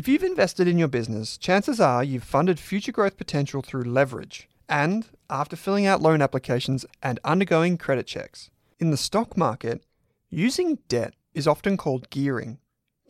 [0.00, 4.48] If you've invested in your business, chances are you've funded future growth potential through leverage
[4.66, 8.48] and after filling out loan applications and undergoing credit checks.
[8.78, 9.84] In the stock market,
[10.30, 12.60] using debt is often called gearing.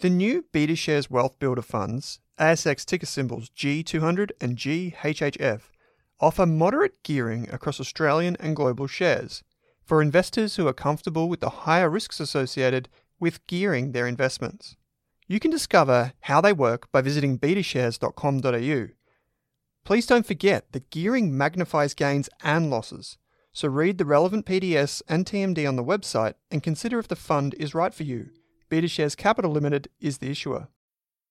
[0.01, 5.61] The new BetaShares Wealth Builder funds, ASX ticker symbols G200 and GHHF,
[6.19, 9.45] offer moderate gearing across Australian and global shares
[9.85, 12.89] for investors who are comfortable with the higher risks associated
[13.21, 14.75] with gearing their investments.
[15.31, 18.89] You can discover how they work by visiting betashares.com.au.
[19.85, 23.17] Please don't forget that gearing magnifies gains and losses,
[23.53, 27.55] so read the relevant PDS and TMD on the website and consider if the fund
[27.61, 28.31] is right for you.
[28.73, 30.67] BetaShares Capital Limited is the issuer.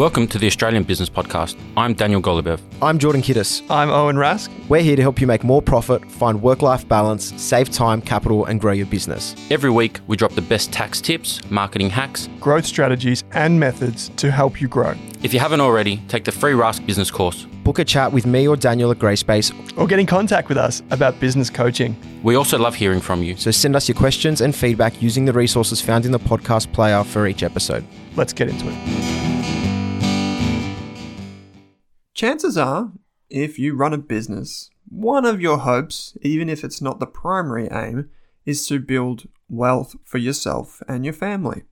[0.00, 1.60] Welcome to the Australian Business Podcast.
[1.76, 2.58] I'm Daniel Golubev.
[2.80, 3.62] I'm Jordan Kiddis.
[3.68, 4.48] I'm Owen Rask.
[4.70, 8.46] We're here to help you make more profit, find work life balance, save time, capital,
[8.46, 9.34] and grow your business.
[9.50, 14.30] Every week, we drop the best tax tips, marketing hacks, growth strategies, and methods to
[14.30, 14.94] help you grow.
[15.22, 17.46] If you haven't already, take the free Rask business course.
[17.70, 20.58] Book a chat with me or Daniel at Grey Space, or get in contact with
[20.58, 21.94] us about business coaching.
[22.24, 23.36] We also love hearing from you.
[23.36, 27.04] So send us your questions and feedback using the resources found in the podcast player
[27.04, 27.84] for each episode.
[28.16, 28.74] Let's get into it.
[32.12, 32.90] Chances are,
[33.28, 37.68] if you run a business, one of your hopes, even if it's not the primary
[37.70, 38.10] aim,
[38.44, 41.62] is to build wealth for yourself and your family.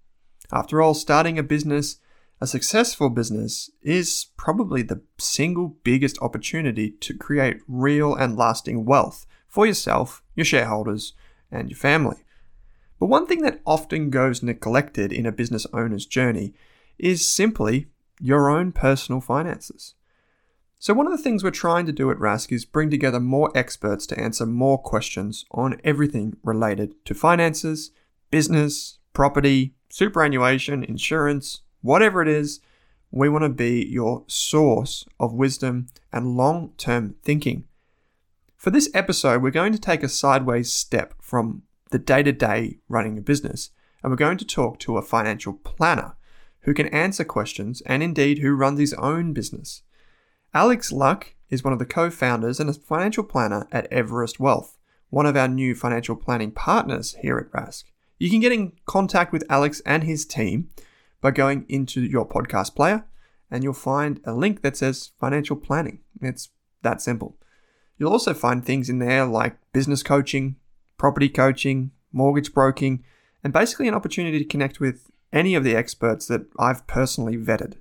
[0.53, 1.99] After all, starting a business,
[2.41, 9.27] a successful business, is probably the single biggest opportunity to create real and lasting wealth
[9.48, 11.14] for yourself, your shareholders,
[11.51, 12.24] and your family.
[13.01, 16.55] But one thing that often goes neglected in a business owner's journey
[16.98, 17.86] is simply
[18.20, 19.95] your own personal finances.
[20.80, 23.51] So, one of the things we're trying to do at Rask is bring together more
[23.57, 27.90] experts to answer more questions on everything related to finances,
[28.30, 32.61] business, property, superannuation, insurance, whatever it is.
[33.11, 37.64] We want to be your source of wisdom and long term thinking.
[38.56, 42.78] For this episode, we're going to take a sideways step from the day to day
[42.89, 43.70] running a business,
[44.02, 46.16] and we're going to talk to a financial planner
[46.62, 49.83] who can answer questions and indeed who runs his own business.
[50.52, 54.77] Alex Luck is one of the co founders and a financial planner at Everest Wealth,
[55.08, 57.84] one of our new financial planning partners here at Rask.
[58.18, 60.68] You can get in contact with Alex and his team
[61.20, 63.05] by going into your podcast player
[63.51, 66.01] and you'll find a link that says financial planning.
[66.20, 66.51] It's
[66.83, 67.36] that simple.
[67.96, 70.57] You'll also find things in there like business coaching,
[70.96, 73.05] property coaching, mortgage broking,
[73.42, 77.74] and basically an opportunity to connect with any of the experts that I've personally vetted.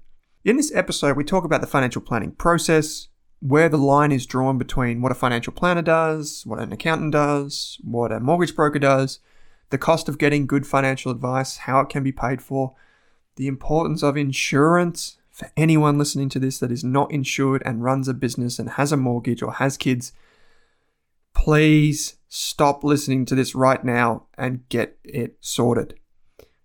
[0.44, 3.08] In this episode, we talk about the financial planning process,
[3.40, 7.78] where the line is drawn between what a financial planner does, what an accountant does,
[7.84, 9.20] what a mortgage broker does,
[9.70, 12.76] the cost of getting good financial advice, how it can be paid for,
[13.38, 18.08] the importance of insurance for anyone listening to this that is not insured and runs
[18.08, 20.12] a business and has a mortgage or has kids.
[21.34, 25.94] Please stop listening to this right now and get it sorted.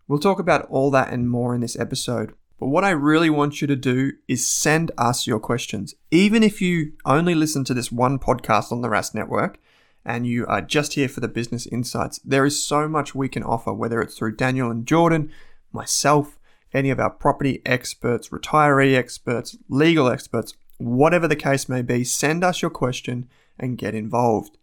[0.09, 2.35] We'll talk about all that and more in this episode.
[2.59, 5.95] But what I really want you to do is send us your questions.
[6.11, 9.59] Even if you only listen to this one podcast on the Rask Network
[10.05, 13.43] and you are just here for the business insights, there is so much we can
[13.43, 15.31] offer, whether it's through Daniel and Jordan,
[15.73, 16.39] myself,
[16.75, 22.43] any of our property experts, retiree experts, legal experts, whatever the case may be, send
[22.43, 23.29] us your question
[23.59, 24.59] and get involved.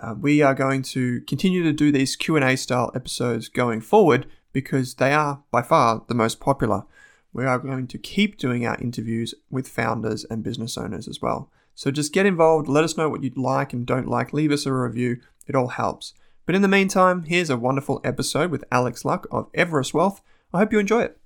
[0.00, 4.94] Uh, we are going to continue to do these Q&A style episodes going forward because
[4.94, 6.84] they are by far the most popular
[7.32, 11.50] we are going to keep doing our interviews with founders and business owners as well.
[11.74, 14.66] So just get involved, let us know what you'd like and don't like, leave us
[14.66, 16.14] a review, it all helps.
[16.46, 20.22] But in the meantime, here's a wonderful episode with Alex Luck of Everest Wealth.
[20.52, 21.20] I hope you enjoy it.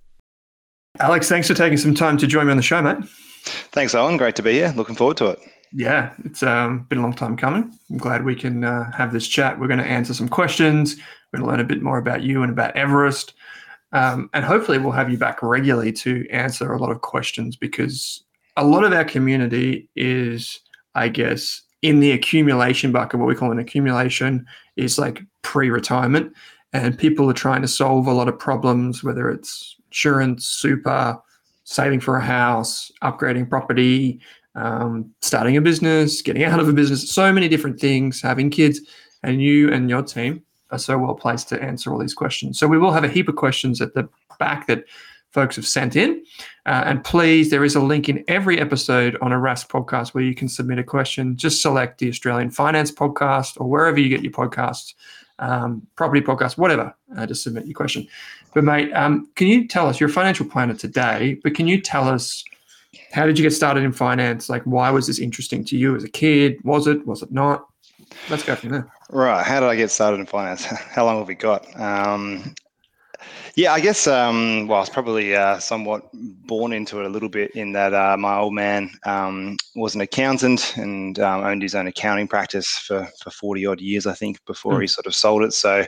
[0.99, 2.99] Alex, thanks for taking some time to join me on the show, mate.
[3.73, 4.17] Thanks, Owen.
[4.17, 4.73] Great to be here.
[4.77, 5.39] Looking forward to it.
[5.73, 7.73] Yeah, it's um, been a long time coming.
[7.91, 9.59] I'm glad we can uh, have this chat.
[9.59, 10.97] We're going to answer some questions.
[11.33, 13.33] We're going to learn a bit more about you and about Everest.
[13.93, 18.23] Um, and hopefully, we'll have you back regularly to answer a lot of questions because
[18.59, 20.61] a lot of our community is,
[20.95, 24.47] I guess, in the accumulation bucket, what we call an accumulation
[24.77, 26.35] is like pre retirement.
[26.73, 31.19] And people are trying to solve a lot of problems, whether it's insurance, super,
[31.65, 34.21] saving for a house, upgrading property,
[34.55, 38.81] um, starting a business, getting out of a business, so many different things, having kids,
[39.23, 42.59] and you and your team are so well placed to answer all these questions.
[42.59, 44.09] So we will have a heap of questions at the
[44.39, 44.85] back that
[45.31, 46.23] folks have sent in.
[46.67, 50.25] Uh, and please, there is a link in every episode on a Rask podcast where
[50.25, 51.37] you can submit a question.
[51.37, 54.95] Just select the Australian Finance Podcast or wherever you get your podcasts,
[55.43, 58.07] um, property podcast, whatever, uh, to submit your question.
[58.55, 61.81] But, mate, um, can you tell us, you're a financial planner today, but can you
[61.81, 62.45] tell us
[63.13, 64.49] how did you get started in finance?
[64.49, 66.63] Like, why was this interesting to you as a kid?
[66.65, 67.07] Was it?
[67.07, 67.67] Was it not?
[68.31, 68.93] Let's go from there.
[69.11, 69.45] Right.
[69.45, 70.65] How did I get started in finance?
[70.65, 71.67] How long have we got?
[71.81, 72.55] Um,
[73.55, 74.07] yeah, I guess.
[74.07, 77.95] Um, well, I was probably uh, somewhat born into it a little bit in that
[77.95, 82.69] uh, my old man um, was an accountant and um, owned his own accounting practice
[82.69, 84.83] for for forty odd years, I think, before mm.
[84.83, 85.53] he sort of sold it.
[85.53, 85.87] So,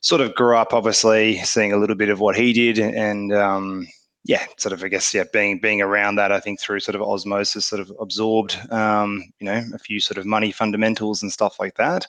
[0.00, 3.86] sort of grew up, obviously, seeing a little bit of what he did, and um,
[4.24, 7.02] yeah, sort of, I guess, yeah, being being around that, I think through sort of
[7.02, 11.58] osmosis, sort of absorbed, um, you know, a few sort of money fundamentals and stuff
[11.58, 12.06] like that.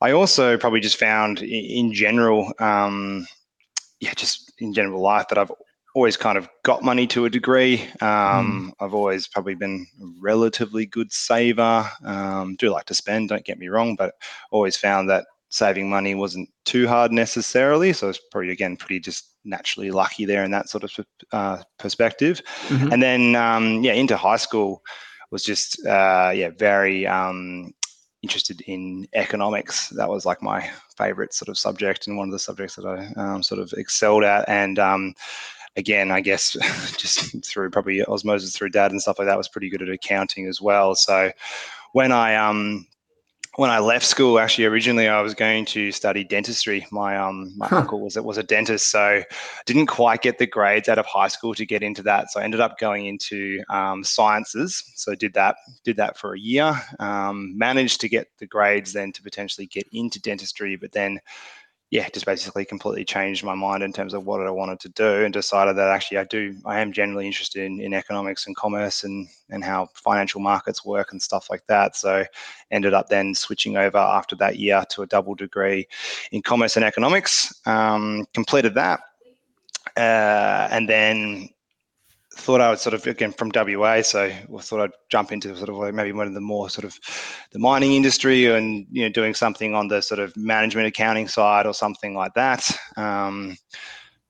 [0.00, 3.26] I also probably just found in general, um,
[4.00, 5.52] yeah, just in general life that I've
[5.94, 7.82] always kind of got money to a degree.
[8.02, 8.72] Um, mm.
[8.80, 11.88] I've always probably been a relatively good saver.
[12.04, 14.14] Um, do like to spend, don't get me wrong, but
[14.50, 17.94] always found that saving money wasn't too hard necessarily.
[17.94, 20.92] So it's probably again pretty just naturally lucky there in that sort of
[21.32, 22.42] uh, perspective.
[22.68, 22.92] Mm-hmm.
[22.92, 24.82] And then um, yeah, into high school
[25.30, 27.72] was just uh, yeah very um,
[28.26, 29.88] interested in economics.
[29.90, 33.12] That was like my favorite sort of subject and one of the subjects that I
[33.22, 34.44] um, sort of excelled at.
[34.48, 35.14] And um,
[35.76, 36.52] again, I guess
[36.98, 40.48] just through probably osmosis through dad and stuff like that, was pretty good at accounting
[40.48, 40.96] as well.
[40.96, 41.30] So
[41.92, 42.88] when I um
[43.56, 46.86] when I left school, actually, originally I was going to study dentistry.
[46.90, 47.78] My um my huh.
[47.78, 49.22] uncle was was a dentist, so
[49.64, 52.30] didn't quite get the grades out of high school to get into that.
[52.30, 54.92] So I ended up going into um, sciences.
[54.94, 56.80] So did that did that for a year.
[57.00, 61.18] Um, managed to get the grades then to potentially get into dentistry, but then
[61.90, 65.24] yeah, just basically completely changed my mind in terms of what I wanted to do
[65.24, 69.04] and decided that actually I do, I am generally interested in, in economics and commerce
[69.04, 71.94] and, and how financial markets work and stuff like that.
[71.94, 72.24] So
[72.72, 75.86] ended up then switching over after that year to a double degree
[76.32, 79.00] in commerce and economics, um, completed that.
[79.96, 81.48] Uh, and then
[82.36, 85.68] thought I would sort of again from WA, so I thought I'd jump into sort
[85.68, 86.98] of maybe one of the more sort of
[87.50, 91.66] the mining industry and you know doing something on the sort of management accounting side
[91.66, 92.68] or something like that.
[92.96, 93.56] Um,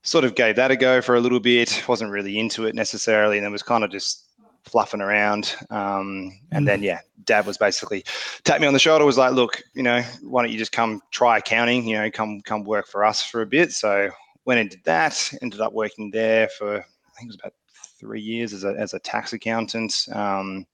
[0.03, 1.83] sort of gave that a go for a little bit.
[1.87, 4.23] wasn't really into it necessarily, and then was kind of just
[4.63, 5.55] fluffing around.
[5.69, 8.03] Um, and then yeah, Dad was basically
[8.43, 11.01] tapped me on the shoulder, was like, "Look, you know, why don't you just come
[11.11, 11.87] try accounting?
[11.87, 14.09] You know, come come work for us for a bit." So
[14.45, 15.33] went and did that.
[15.41, 17.53] Ended up working there for I think it was about
[17.99, 20.07] three years as a, as a tax accountant.
[20.13, 20.65] Um,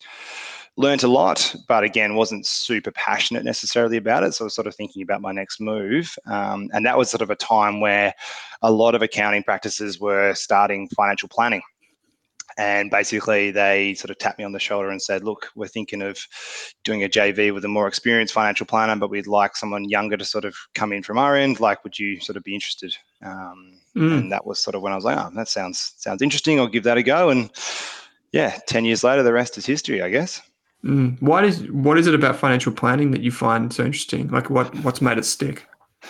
[0.76, 4.34] learned a lot, but again, wasn't super passionate necessarily about it.
[4.34, 6.16] So I was sort of thinking about my next move.
[6.26, 8.14] Um, and that was sort of a time where
[8.64, 11.62] a lot of accounting practices were starting financial planning.
[12.58, 16.02] And basically, they sort of tapped me on the shoulder and said, Look, we're thinking
[16.02, 16.20] of
[16.84, 20.26] doing a JV with a more experienced financial planner, but we'd like someone younger to
[20.26, 21.60] sort of come in from our end.
[21.60, 22.96] Like, would you sort of be interested?
[23.24, 24.18] Um, Mm.
[24.18, 26.60] And that was sort of when I was like, oh, that sounds sounds interesting.
[26.60, 27.30] I'll give that a go.
[27.30, 27.52] And
[28.32, 30.42] yeah, ten years later, the rest is history, I guess.
[30.84, 31.22] Mm.
[31.22, 34.30] Why is what is it about financial planning that you find so interesting?
[34.30, 35.68] Like what what's made it stick?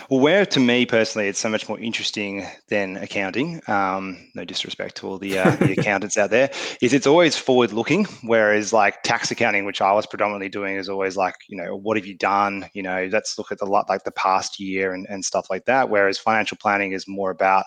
[0.09, 3.61] Well, where to me personally, it's so much more interesting than accounting.
[3.67, 6.49] Um, no disrespect to all the uh, the accountants out there,
[6.81, 8.05] is it's always forward looking.
[8.23, 11.97] Whereas like tax accounting, which I was predominantly doing, is always like you know what
[11.97, 12.69] have you done?
[12.73, 15.65] You know, let's look at the lot like the past year and, and stuff like
[15.65, 15.89] that.
[15.89, 17.65] Whereas financial planning is more about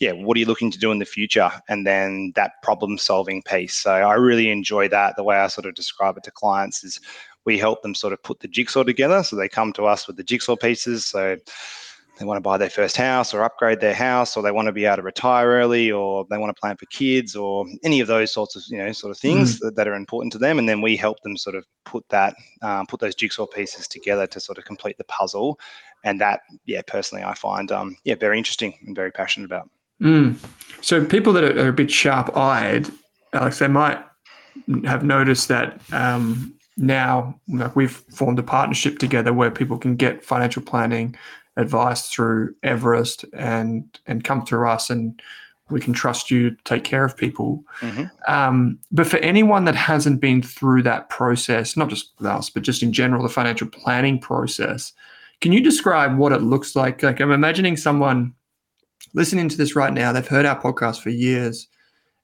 [0.00, 1.50] yeah, what are you looking to do in the future?
[1.68, 3.74] And then that problem solving piece.
[3.74, 5.16] So I really enjoy that.
[5.16, 7.00] The way I sort of describe it to clients is
[7.48, 9.22] we help them sort of put the jigsaw together.
[9.22, 11.06] So they come to us with the jigsaw pieces.
[11.06, 11.38] So
[12.18, 14.72] they want to buy their first house or upgrade their house, or they want to
[14.72, 18.06] be able to retire early, or they want to plan for kids, or any of
[18.06, 19.60] those sorts of you know sort of things mm.
[19.60, 20.58] that, that, are important to them.
[20.58, 24.26] And then we help them sort of put that um, put those jigsaw pieces together
[24.26, 25.58] to sort of complete the puzzle.
[26.04, 29.70] And that, yeah, personally, I find um, yeah very interesting and very passionate about.
[30.02, 30.36] Mm.
[30.82, 32.90] So people that are, are a bit sharp-eyed,
[33.32, 33.98] Alex, they might
[34.84, 40.24] have noticed that um, now like we've formed a partnership together where people can get
[40.24, 41.14] financial planning
[41.56, 45.20] advice through Everest and and come through us and
[45.70, 47.62] we can trust you to take care of people.
[47.80, 48.04] Mm-hmm.
[48.32, 52.62] Um, but for anyone that hasn't been through that process, not just with us, but
[52.62, 54.94] just in general, the financial planning process,
[55.40, 57.02] Can you describe what it looks like?
[57.02, 58.34] Like I'm imagining someone
[59.14, 60.12] listening to this right now.
[60.12, 61.68] They've heard our podcast for years,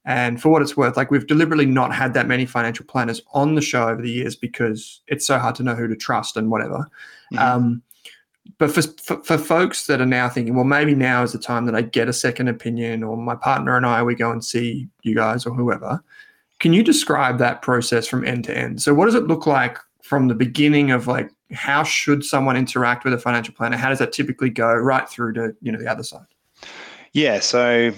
[0.04, 3.54] and for what it's worth, like we've deliberately not had that many financial planners on
[3.54, 6.50] the show over the years because it's so hard to know who to trust and
[6.50, 6.88] whatever.
[7.32, 7.38] Mm-hmm.
[7.38, 7.82] Um,
[8.58, 11.64] but for, for, for folks that are now thinking, well, maybe now is the time
[11.64, 14.86] that I get a second opinion, or my partner and I we go and see
[15.02, 16.02] you guys or whoever.
[16.60, 18.82] Can you describe that process from end to end?
[18.82, 23.04] So, what does it look like from the beginning of like how should someone interact
[23.04, 23.76] with a financial planner?
[23.76, 26.26] How does that typically go right through to you know the other side?
[27.12, 27.92] Yeah, so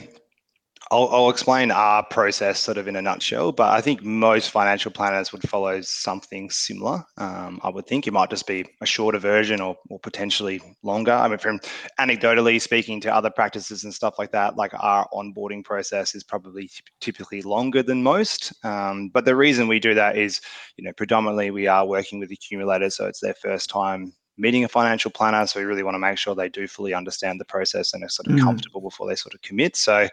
[0.90, 4.92] I'll, I'll, explain our process sort of in a nutshell, but I think most financial
[4.92, 7.04] planners would follow something similar.
[7.18, 11.12] Um, I would think it might just be a shorter version or, or potentially longer.
[11.12, 11.58] I mean, from
[11.98, 16.70] anecdotally speaking to other practices and stuff like that, like our onboarding process is probably
[17.00, 18.52] typically longer than most.
[18.64, 20.40] Um, but the reason we do that is,
[20.76, 24.68] you know, predominantly we are working with accumulators, so it's their first time meeting a
[24.68, 25.46] financial planner.
[25.46, 28.08] So we really want to make sure they do fully understand the process and are
[28.08, 28.42] sort of mm.
[28.42, 29.76] comfortable before they sort of commit.
[29.76, 30.08] So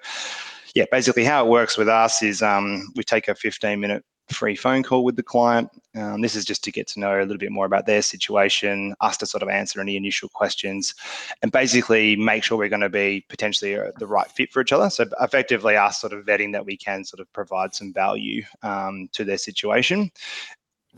[0.73, 4.55] yeah, basically how it works with us is um, we take a 15 minute free
[4.55, 5.69] phone call with the client.
[5.95, 8.95] Um, this is just to get to know a little bit more about their situation,
[9.01, 10.95] us to sort of answer any initial questions,
[11.41, 14.71] and basically make sure we're going to be potentially uh, the right fit for each
[14.71, 14.89] other.
[14.89, 19.09] So effectively, us sort of vetting that we can sort of provide some value um,
[19.11, 20.11] to their situation.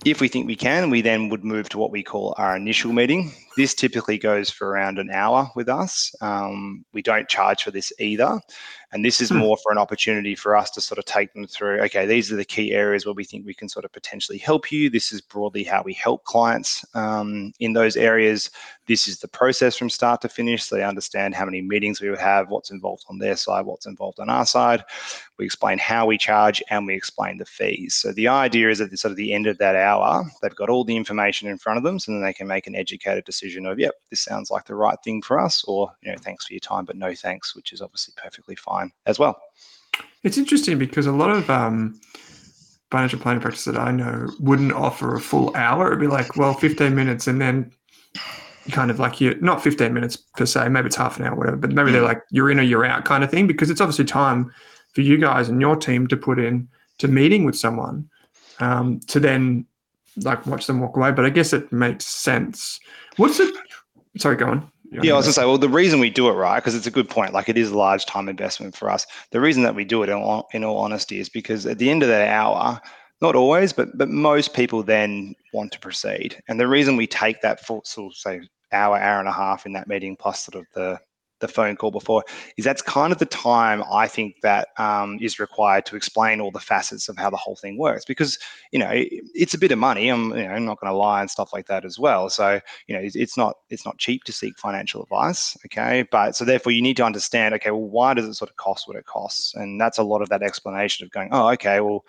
[0.03, 2.91] If we think we can, we then would move to what we call our initial
[2.91, 3.31] meeting.
[3.55, 6.13] This typically goes for around an hour with us.
[6.19, 8.41] Um, we don't charge for this either.
[8.91, 9.37] And this is hmm.
[9.37, 12.35] more for an opportunity for us to sort of take them through okay, these are
[12.35, 14.89] the key areas where we think we can sort of potentially help you.
[14.89, 18.51] This is broadly how we help clients um, in those areas.
[18.87, 20.63] This is the process from start to finish.
[20.65, 23.85] So they understand how many meetings we would have, what's involved on their side, what's
[23.85, 24.83] involved on our side.
[25.37, 27.95] We explain how we charge and we explain the fees.
[27.95, 30.69] So the idea is at the sort of the end of that hour, they've got
[30.69, 33.65] all the information in front of them so then they can make an educated decision
[33.65, 36.53] of, yep, this sounds like the right thing for us, or, you know, thanks for
[36.53, 39.39] your time, but no thanks, which is obviously perfectly fine as well.
[40.23, 41.99] It's interesting because a lot of um,
[42.91, 45.87] financial planning practices that I know wouldn't offer a full hour.
[45.87, 47.71] It'd be like, well, 15 minutes and then
[48.71, 51.57] kind of like you not 15 minutes per se, maybe it's half an hour, whatever,
[51.57, 52.05] but maybe they're mm.
[52.05, 54.51] like you're in or you're out kind of thing because it's obviously time
[54.95, 58.09] for you guys and your team to put in to meeting with someone
[58.59, 59.65] um, to then
[60.23, 61.11] like watch them walk away.
[61.11, 62.79] But I guess it makes sense.
[63.17, 63.53] What's it?
[64.17, 64.71] Sorry, go on.
[64.91, 66.91] Yeah, I was gonna say, well, the reason we do it, right, because it's a
[66.91, 67.33] good point.
[67.33, 69.05] Like, it is a large time investment for us.
[69.31, 71.89] The reason that we do it, in all, in all honesty, is because at the
[71.89, 72.79] end of that hour,
[73.21, 76.41] not always, but but most people then want to proceed.
[76.47, 79.65] And the reason we take that full, sort of say hour, hour and a half
[79.65, 80.99] in that meeting, plus sort of the
[81.45, 82.23] the phone call before,
[82.57, 86.51] is that's kind of the time I think that um, is required to explain all
[86.51, 88.05] the facets of how the whole thing works.
[88.05, 88.39] Because
[88.71, 90.09] you know it, it's a bit of money.
[90.09, 92.29] I'm you know I'm not going to lie and stuff like that as well.
[92.29, 95.57] So you know it's, it's not it's not cheap to seek financial advice.
[95.65, 97.53] Okay, but so therefore you need to understand.
[97.55, 99.53] Okay, well why does it sort of cost what it costs?
[99.55, 101.29] And that's a lot of that explanation of going.
[101.31, 102.05] Oh, okay, well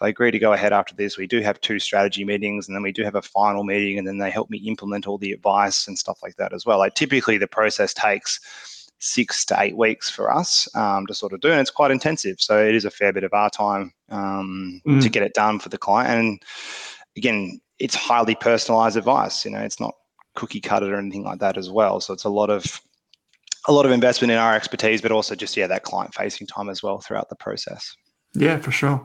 [0.00, 2.74] if I agree to go ahead after this, we do have two strategy meetings, and
[2.74, 5.32] then we do have a final meeting, and then they help me implement all the
[5.32, 6.78] advice and stuff like that as well.
[6.78, 8.40] Like typically the process takes
[9.00, 12.40] six to eight weeks for us um, to sort of do, and it's quite intensive.
[12.40, 15.02] So it is a fair bit of our time um, mm.
[15.02, 16.10] to get it done for the client.
[16.10, 16.42] And
[17.16, 19.44] again, it's highly personalized advice.
[19.44, 19.94] You know, it's not
[20.36, 22.00] cookie cutter or anything like that as well.
[22.00, 22.80] So it's a lot of
[23.68, 26.68] a lot of investment in our expertise, but also just yeah, that client facing time
[26.68, 27.96] as well throughout the process.
[28.34, 29.04] Yeah, for sure.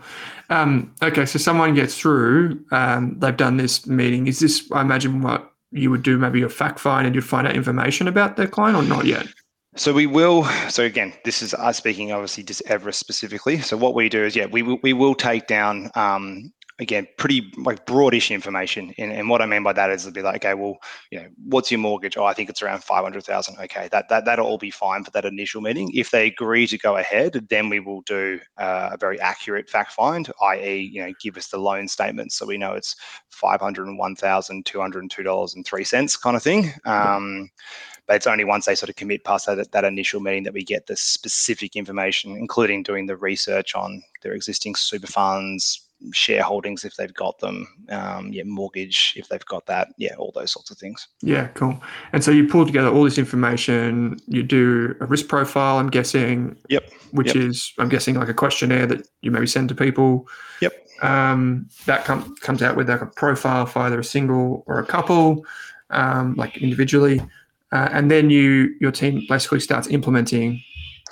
[0.50, 2.64] Um, okay, so someone gets through.
[2.72, 4.28] Um, they've done this meeting.
[4.28, 6.18] Is this, I imagine, what you would do?
[6.18, 9.26] Maybe a fact find and you'd find out information about their client, or not yet?
[9.78, 10.46] So we will.
[10.70, 13.60] So again, this is us speaking, obviously, just Everest specifically.
[13.60, 17.52] So what we do is, yeah, we will, we will take down um, again pretty
[17.58, 18.94] like broadish information.
[18.98, 20.78] And, and what I mean by that is, it'll be like, okay, well,
[21.12, 22.16] you know, what's your mortgage?
[22.16, 23.58] Oh, I think it's around five hundred thousand.
[23.60, 25.92] Okay, that that that'll all be fine for that initial meeting.
[25.94, 29.92] If they agree to go ahead, then we will do uh, a very accurate fact
[29.92, 32.96] find, i.e., you know, give us the loan statement so we know it's
[33.30, 36.44] five hundred and one thousand two hundred and two dollars and three cents kind of
[36.44, 36.72] thing.
[36.86, 37.50] Um,
[38.08, 40.64] but it's only once they sort of commit past that, that initial meeting that we
[40.64, 45.82] get the specific information, including doing the research on their existing super funds,
[46.12, 50.52] shareholdings if they've got them, um, yeah, mortgage if they've got that, yeah, all those
[50.52, 51.08] sorts of things.
[51.22, 51.82] Yeah, cool.
[52.12, 54.18] And so you pull together all this information.
[54.28, 55.78] You do a risk profile.
[55.78, 56.58] I'm guessing.
[56.70, 56.92] Yep.
[57.12, 57.38] Which yep.
[57.38, 60.28] is, I'm guessing, like a questionnaire that you maybe send to people.
[60.62, 60.74] Yep.
[61.02, 64.86] Um, that com- comes out with like a profile for either a single or a
[64.86, 65.46] couple,
[65.90, 67.22] um, like individually
[67.72, 70.62] uh, and then you your team basically starts implementing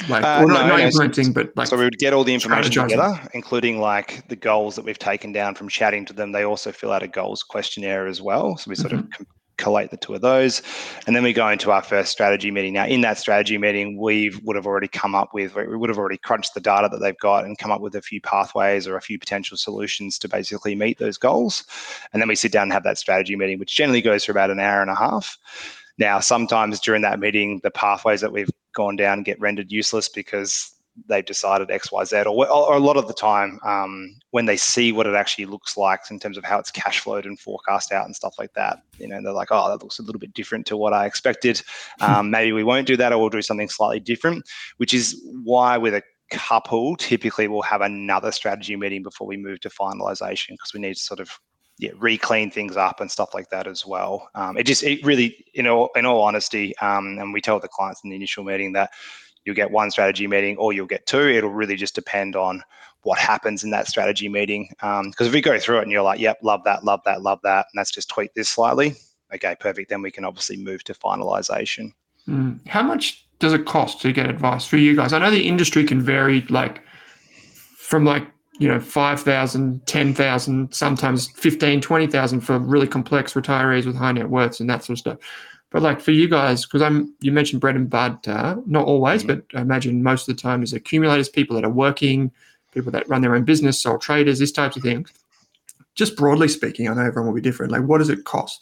[0.09, 2.71] like uh, no, not, not implementing but like so we would get all the information
[2.71, 6.71] together including like the goals that we've taken down from chatting to them they also
[6.71, 9.21] fill out a goals questionnaire as well so we sort mm-hmm.
[9.21, 10.61] of collate the two of those.
[11.05, 12.73] And then we go into our first strategy meeting.
[12.73, 15.97] Now, in that strategy meeting, we would have already come up with, we would have
[15.97, 18.97] already crunched the data that they've got and come up with a few pathways or
[18.97, 21.63] a few potential solutions to basically meet those goals.
[22.11, 24.51] And then we sit down and have that strategy meeting, which generally goes for about
[24.51, 25.37] an hour and a half.
[25.97, 30.71] Now, sometimes during that meeting, the pathways that we've gone down get rendered useless because
[31.07, 34.57] they've decided X, Y, Z, or, or a lot of the time um, when they
[34.57, 37.91] see what it actually looks like in terms of how it's cash flowed and forecast
[37.91, 40.33] out and stuff like that, you know, they're like, oh, that looks a little bit
[40.33, 41.61] different to what I expected.
[42.01, 44.47] Um, maybe we won't do that, or we'll do something slightly different,
[44.77, 49.59] which is why with a couple, typically we'll have another strategy meeting before we move
[49.61, 51.39] to finalization because we need to sort of
[51.77, 54.29] yeah, re-clean things up and stuff like that as well.
[54.35, 57.67] Um, it just it really, you know, in all honesty, um, and we tell the
[57.67, 58.91] clients in the initial meeting that
[59.45, 61.27] you'll get one strategy meeting or you'll get two.
[61.27, 62.63] It'll really just depend on
[63.01, 64.69] what happens in that strategy meeting.
[64.71, 67.21] Because um, if we go through it and you're like, yep, love that, love that,
[67.21, 68.95] love that, and that's just tweak this slightly,
[69.33, 69.89] okay, perfect.
[69.89, 71.91] Then we can obviously move to finalization.
[72.27, 72.65] Mm.
[72.67, 75.11] How much does it cost to get advice for you guys?
[75.11, 76.81] I know the industry can vary like
[77.75, 78.25] from like,
[78.59, 84.59] you know, 5,000, 10,000, sometimes 15, 20,000 for really complex retirees with high net worths
[84.59, 85.17] and that sort of stuff.
[85.71, 89.39] But like for you guys, because I'm you mentioned bread and butter, not always, mm-hmm.
[89.39, 92.31] but I imagine most of the time is accumulators, people that are working,
[92.71, 95.11] people that run their own business, sole traders, these types of things.
[95.95, 97.71] Just broadly speaking, I know everyone will be different.
[97.71, 98.61] Like, what does it cost?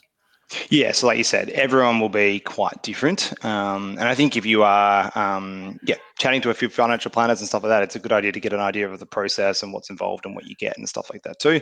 [0.70, 4.46] Yeah, so like you said, everyone will be quite different, um, and I think if
[4.46, 7.96] you are, um, yeah, chatting to a few financial planners and stuff like that, it's
[7.96, 10.46] a good idea to get an idea of the process and what's involved and what
[10.46, 11.62] you get and stuff like that too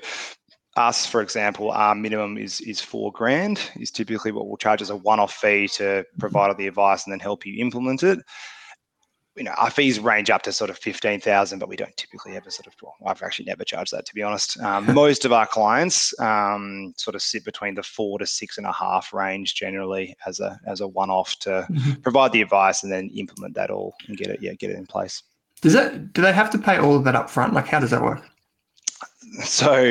[0.77, 3.60] us, for example, our minimum is is four grand.
[3.79, 7.19] Is typically what we'll charge as a one-off fee to provide the advice and then
[7.19, 8.19] help you implement it.
[9.39, 12.36] You know, our fees range up to sort of fifteen thousand, but we don't typically
[12.36, 12.74] ever sort of.
[12.81, 14.60] Well, I've actually never charged that to be honest.
[14.60, 18.67] Um, most of our clients um, sort of sit between the four to six and
[18.67, 22.01] a half range generally as a as a one-off to mm-hmm.
[22.01, 24.86] provide the advice and then implement that all and get it yeah get it in
[24.86, 25.24] place.
[25.62, 27.53] Does that do they have to pay all of that up front?
[27.53, 28.22] Like, how does that work?
[29.43, 29.81] So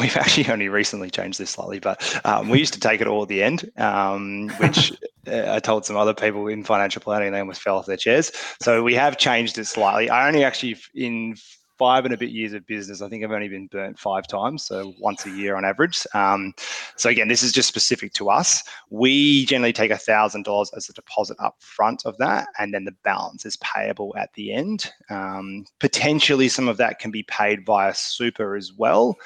[0.00, 3.22] we've actually only recently changed this slightly, but um, we used to take it all
[3.22, 4.92] at the end, um, which
[5.26, 8.32] uh, I told some other people in financial planning, they almost fell off their chairs.
[8.60, 10.10] So we have changed it slightly.
[10.10, 11.36] I only actually in
[11.78, 14.64] five and a bit years of business, I think I've only been burnt five times,
[14.64, 16.06] so once a year on average.
[16.12, 16.52] Um,
[16.96, 18.62] so again, this is just specific to us.
[18.90, 22.84] We generally take a thousand dollars as a deposit up front of that, and then
[22.84, 24.90] the balance is payable at the end.
[25.08, 29.16] Um, potentially, some of that can be paid via super as well,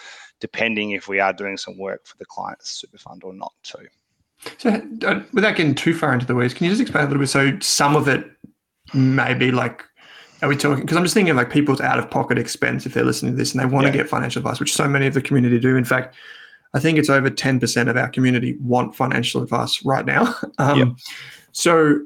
[0.40, 3.86] depending if we are doing some work for the client's super fund or not too.
[4.58, 4.70] So,
[5.06, 7.28] uh, without getting too far into the weeds, can you just explain a little bit?
[7.28, 8.28] So, some of it
[8.92, 9.84] may be like
[10.42, 10.84] are we talking?
[10.84, 13.52] Because I'm just thinking like people's out of pocket expense if they're listening to this
[13.52, 13.92] and they want yeah.
[13.92, 15.76] to get financial advice, which so many of the community do.
[15.76, 16.16] In fact,
[16.74, 20.34] I think it's over 10% of our community want financial advice right now.
[20.58, 20.88] Um, yep.
[21.52, 22.00] So,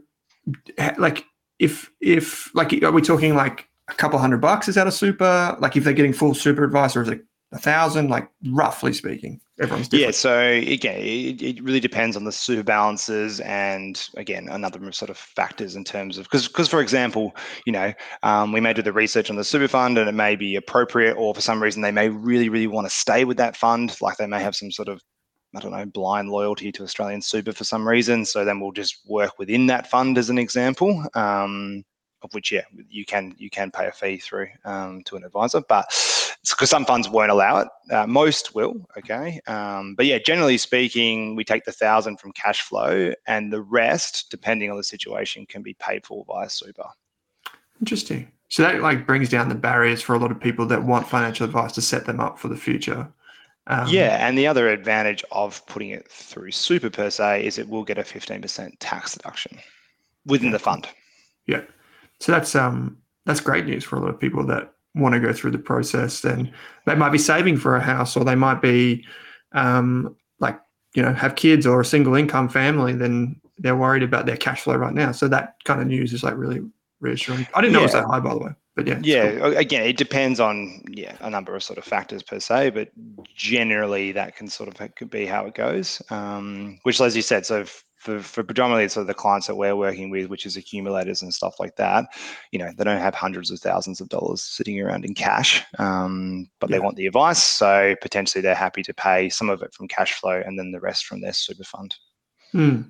[0.99, 1.25] like,
[1.59, 5.57] if, if, like, are we talking like a couple hundred bucks is that a super?
[5.59, 9.40] Like, if they're getting full super advice or is it a thousand, like roughly speaking.
[9.59, 10.09] Everyone's different.
[10.09, 15.11] Yeah, so again, it, it really depends on the super balances and again another sort
[15.11, 17.92] of factors in terms of because because for example, you know,
[18.23, 21.14] um, we may do the research on the super fund and it may be appropriate,
[21.14, 24.19] or for some reason they may really really want to stay with that fund, like
[24.19, 25.01] they may have some sort of
[25.55, 28.27] I don't know, blind loyalty to AustralianSuper for some reason.
[28.27, 31.03] So then we'll just work within that fund as an example.
[31.14, 31.83] Um,
[32.23, 35.61] of which yeah you can you can pay a fee through um, to an advisor
[35.69, 35.87] but
[36.54, 37.68] because some funds won't allow it.
[37.90, 39.40] Uh, most will okay?
[39.46, 44.26] Um, but yeah generally speaking we take the thousand from cash flow and the rest
[44.30, 46.87] depending on the situation can be paid for via super.
[47.80, 48.30] Interesting.
[48.48, 51.44] So that like brings down the barriers for a lot of people that want financial
[51.44, 53.09] advice to set them up for the future.
[53.68, 57.68] Um, yeah, and the other advantage of putting it through super per se is it
[57.68, 59.59] will get a 15% tax deduction
[60.24, 60.87] within the fund.
[61.46, 61.62] Yeah.
[62.20, 65.32] So that's um that's great news for a lot of people that want to go
[65.32, 66.20] through the process.
[66.22, 66.52] then
[66.87, 69.04] they might be saving for a house, or they might be
[69.52, 70.59] um, like
[70.94, 72.94] you know have kids or a single income family.
[72.94, 75.12] Then they're worried about their cash flow right now.
[75.12, 76.61] So that kind of news is like really
[77.00, 77.46] reassuring.
[77.54, 77.85] I didn't know yeah.
[77.85, 78.50] it was that high, by the way.
[78.74, 79.38] But yeah, yeah.
[79.38, 79.56] Cool.
[79.56, 82.90] Again, it depends on yeah a number of sort of factors per se, but
[83.35, 86.02] generally that can sort of could be how it goes.
[86.11, 87.64] Um, which, as you said, so
[88.07, 91.35] for, for predominantly sort of the clients that we're working with, which is accumulators and
[91.35, 92.07] stuff like that,
[92.53, 96.49] you know, they don't have hundreds of thousands of dollars sitting around in cash, um,
[96.61, 96.77] but yeah.
[96.77, 97.42] they want the advice.
[97.42, 100.79] So potentially they're happy to pay some of it from cash flow and then the
[100.79, 101.97] rest from their super fund.
[102.53, 102.83] Hmm.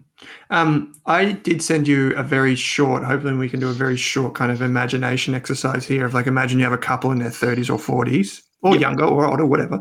[0.50, 4.34] Um, I did send you a very short, hopefully we can do a very short
[4.34, 7.70] kind of imagination exercise here of like imagine you have a couple in their 30s
[7.70, 8.80] or 40s or Yep.
[8.80, 9.80] younger or older, whatever.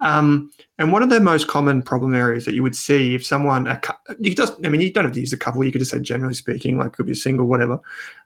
[0.00, 3.66] Um, and what are the most common problem areas that you would see if someone,
[3.66, 3.80] a,
[4.18, 6.00] you just, I mean, you don't have to use a couple, you could just say
[6.00, 7.80] generally speaking, like could be single, whatever.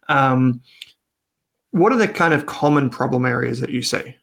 [0.08, 0.60] Um,
[1.72, 4.16] what are the kind of common problem areas that you see?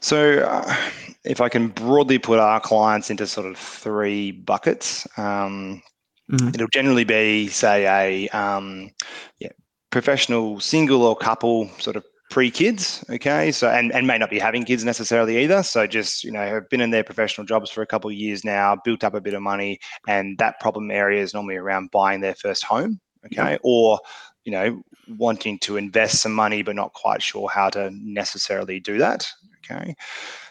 [0.00, 0.76] So, uh,
[1.24, 5.82] if I can broadly put our clients into sort of three buckets, um,
[6.30, 6.54] Mhm.
[6.54, 8.90] it'll generally be, say, a um,
[9.38, 9.52] yeah,
[9.90, 13.52] professional single or couple sort of pre-kids, okay?
[13.52, 15.62] So, and, and may not be having kids necessarily either.
[15.62, 18.44] So, just you know, have been in their professional jobs for a couple of years
[18.44, 22.20] now, built up a bit of money, and that problem area is normally around buying
[22.20, 24.00] their first home, okay, or
[24.44, 24.82] you know,
[25.16, 29.30] wanting to invest some money but not quite sure how to necessarily do that,
[29.70, 29.94] okay.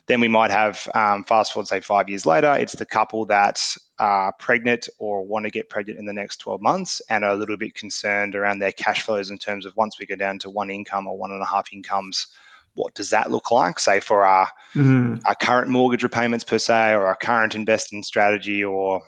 [0.07, 3.61] Then we might have um, fast forward, say five years later, it's the couple that
[3.99, 7.35] are pregnant or want to get pregnant in the next 12 months and are a
[7.35, 10.49] little bit concerned around their cash flows in terms of once we go down to
[10.49, 12.27] one income or one and a half incomes,
[12.73, 13.79] what does that look like?
[13.79, 15.21] Say for our, Mhm.
[15.25, 19.01] our current mortgage repayments per se, or our current investing strategy, or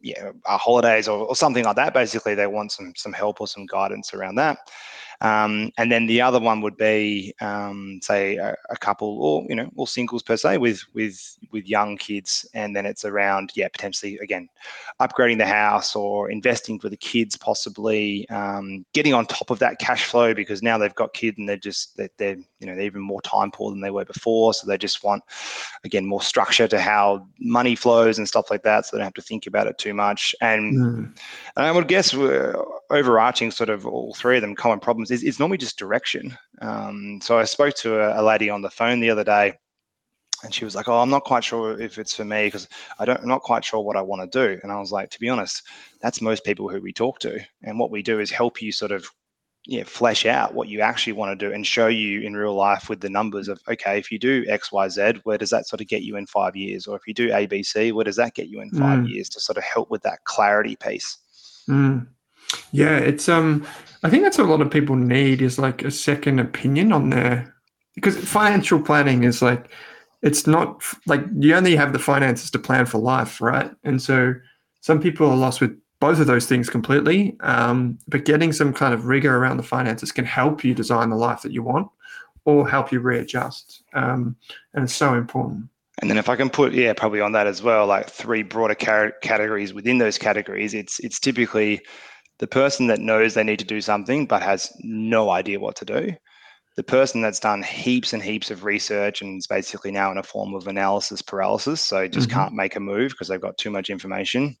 [0.00, 1.94] yeah, our holidays or, or something like that.
[1.94, 4.58] Basically, they want some some help or some guidance around that.
[5.20, 9.56] Um, and then the other one would be, um, say, a, a couple or you
[9.56, 13.68] know, or singles per se with with with young kids, and then it's around yeah,
[13.68, 14.48] potentially again,
[15.00, 19.78] upgrading the house or investing for the kids, possibly um, getting on top of that
[19.80, 22.82] cash flow because now they've got kids and they're just they're, they're you know they're
[22.82, 25.24] even more time poor than they were before, so they just want
[25.82, 29.14] again more structure to how money flows and stuff like that, so they don't have
[29.14, 30.78] to think about it too much and.
[30.78, 31.18] Mhm.
[31.56, 32.14] And I would guess
[32.90, 36.36] overarching sort of all three of them common problems is, is normally just direction.
[36.60, 39.54] Um, so I spoke to a, a lady on the phone the other day
[40.44, 42.68] and she was like, "Oh, I'm not quite sure if it's for me because
[42.98, 45.10] I don't, I'm not quite sure what I want to do." And I was like,
[45.10, 45.62] "To be honest,
[46.00, 48.92] that's most people who we talk to, and what we do is help you sort
[48.92, 49.08] of,
[49.66, 52.88] yeah, flesh out what you actually want to do and show you in real life
[52.88, 55.80] with the numbers of, okay, if you do X, Y, Z, where does that sort
[55.80, 58.16] of get you in five years, or if you do A, B, C, where does
[58.16, 59.08] that get you in five Mm.
[59.08, 61.18] years to sort of help with that clarity piece."
[61.68, 62.06] Mm.
[62.70, 63.66] Yeah, it's um
[64.02, 67.10] I think that's what a lot of people need is like a second opinion on
[67.10, 67.54] their
[67.94, 69.70] because financial planning is like
[70.22, 73.70] it's not like you only have the finances to plan for life, right?
[73.84, 74.34] And so
[74.80, 77.36] some people are lost with both of those things completely.
[77.40, 81.16] Um, but getting some kind of rigor around the finances can help you design the
[81.16, 81.88] life that you want
[82.44, 83.82] or help you readjust.
[83.94, 84.36] Um,
[84.74, 85.68] and it's so important.
[86.00, 88.76] And then if I can put, yeah, probably on that as well, like three broader
[88.76, 91.80] car- categories within those categories, it's it's typically
[92.38, 95.84] the person that knows they need to do something but has no idea what to
[95.84, 96.12] do.
[96.76, 100.22] The person that's done heaps and heaps of research and is basically now in a
[100.22, 102.34] form of analysis paralysis, so just Mhm.
[102.34, 104.56] can't make a move because they've got too much information.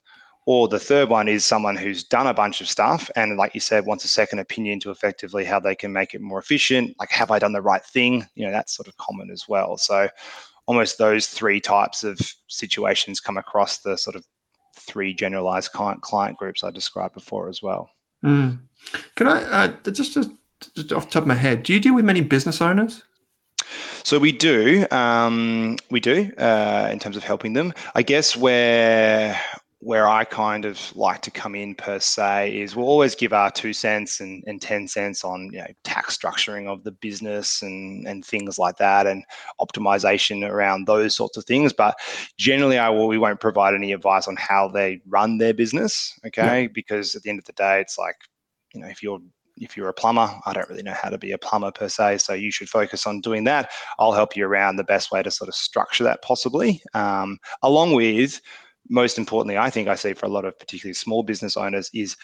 [0.46, 3.60] Or the third one is someone who's done a bunch of stuff and, like you
[3.60, 6.96] said, wants a second opinion to effectively how they can make it more efficient.
[6.98, 8.26] Like, have I done the right thing?
[8.34, 9.76] You know, that's sort of common as well.
[9.76, 10.08] So,
[10.66, 14.24] almost those three types of situations come across the sort of
[14.78, 17.90] three generalized client client groups I described before as well.
[18.24, 18.58] Mm.
[19.16, 20.30] Can I uh, just, just
[20.74, 23.02] just off the top of my head, do you deal with many business owners?
[24.02, 27.74] So we do, um, we do uh, in terms of helping them.
[27.94, 29.38] I guess where
[29.80, 33.50] where I kind of like to come in per se is we'll always give our
[33.50, 38.06] two cents and, and ten cents on you know tax structuring of the business and
[38.06, 39.22] and things like that and
[39.60, 41.72] optimization around those sorts of things.
[41.72, 41.96] But
[42.36, 46.18] generally, I will we won't provide any advice on how they run their business.
[46.26, 48.16] Okay, because at the end of the day, it's like
[48.74, 49.20] you know if you're
[49.60, 52.18] if you're a plumber, I don't really know how to be a plumber per se.
[52.18, 53.70] So you should focus on doing that.
[53.98, 57.94] I'll help you around the best way to sort of structure that possibly, um, along
[57.94, 58.40] with
[58.88, 62.16] most importantly, I think I see for a lot of particularly small business owners is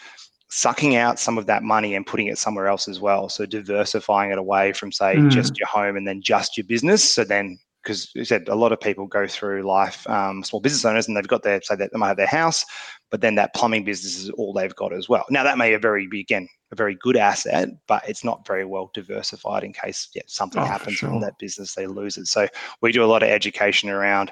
[0.49, 3.29] sucking out some of that money and putting it somewhere else as well.
[3.29, 5.29] So diversifying it away from say Mm.
[5.31, 7.03] just your home and then just your business.
[7.13, 10.85] So then because you said a lot of people go through life, um, small business
[10.85, 12.65] owners, and they've got their say that they might have their house,
[13.11, 15.23] but then that plumbing business is all they've got as well.
[15.29, 18.65] Now that may a very be again a very good asset, but it's not very
[18.65, 21.11] well diversified in case yeah, something Oh, happens sure.
[21.11, 22.25] in that business, they lose it.
[22.25, 22.47] So
[22.81, 24.31] we do a lot of education around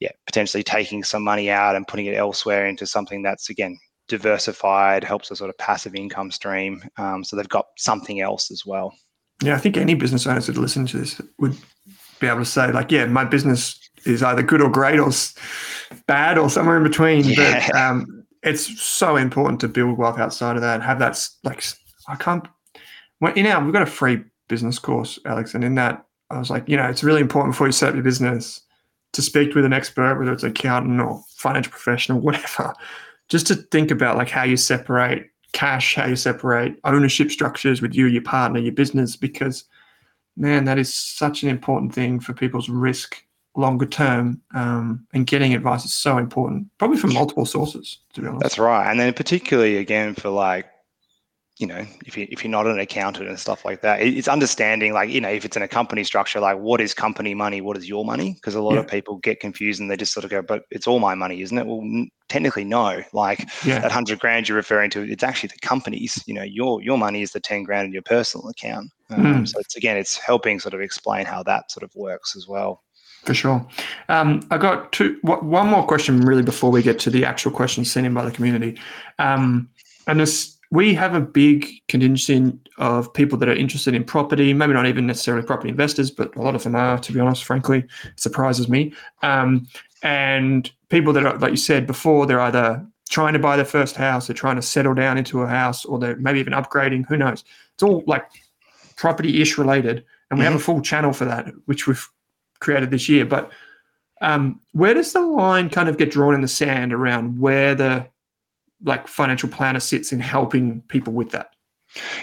[0.00, 5.04] yeah, potentially taking some money out and putting it elsewhere into something that's again diversified,
[5.04, 6.82] helps a sort of passive income stream.
[6.96, 8.94] Um, so they've got something else as well.
[9.42, 11.56] Yeah, I think any business owners that listen to this would
[12.18, 15.10] be able to say, like, yeah, my business is either good or great or
[16.06, 17.22] bad or somewhere in between.
[17.22, 17.90] But Yeah.
[17.90, 21.62] um, it's so important to build wealth outside of that and have that, like,
[22.08, 22.48] I can't,
[23.20, 25.54] well, in our, we've got a free business course, Alex.
[25.54, 27.94] And in that, I was like, you know, it's really important before you set up
[27.94, 28.62] your business
[29.12, 32.74] to speak with an expert, whether it's an accountant or financial professional, whatever,
[33.28, 37.94] just to think about like how you separate cash, how you separate ownership structures with
[37.94, 39.64] you, your partner, your business, because
[40.36, 43.24] man, that is such an important thing for people's risk
[43.56, 44.40] longer term.
[44.54, 48.42] Um, and getting advice is so important, probably from multiple sources, to be honest.
[48.42, 48.88] That's right.
[48.90, 50.66] And then particularly again for like
[51.58, 54.92] you know, if you if you're not an accountant and stuff like that, it's understanding
[54.92, 57.76] like you know if it's in a company structure, like what is company money, what
[57.76, 58.34] is your money?
[58.34, 58.80] Because a lot Yeah.
[58.80, 61.42] of people get confused and they just sort of go, but it's all my money,
[61.42, 61.66] isn't it?
[61.66, 63.02] Well, n- technically no.
[63.12, 63.80] Like Yeah.
[63.80, 66.22] that hundred grand you're referring to, it's actually the company's.
[66.26, 68.90] You know, your your money is the ten grand in your personal account.
[69.10, 69.48] Um, Mm.
[69.48, 72.82] So it's again, it's helping sort of explain how that sort of works as well.
[73.24, 73.66] For sure.
[74.08, 77.50] Um, I got two, wha- one more question really before we get to the actual
[77.50, 78.78] questions sent in by the community.
[79.18, 79.68] Um,
[80.06, 84.74] and this, we have a big contingency of people that are interested in property, maybe
[84.74, 87.78] not even necessarily property investors, but a lot of them are, to be honest, frankly,
[88.04, 88.92] it surprises me.
[89.22, 89.66] Um,
[90.02, 93.96] and people that are, like you said before, they're either trying to buy their first
[93.96, 97.16] house, they're trying to settle down into a house, or they're maybe even upgrading, who
[97.16, 97.44] knows?
[97.74, 98.26] It's all like
[98.96, 100.04] property ish related.
[100.30, 102.06] And we have a full channel for that, which we've
[102.60, 103.24] created this year.
[103.24, 103.50] But
[104.20, 108.06] um, where does the line kind of get drawn in the sand around where the
[108.82, 111.50] like financial planner sits in helping people with that?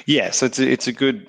[0.06, 1.28] Yeah, so it's a, it's a good,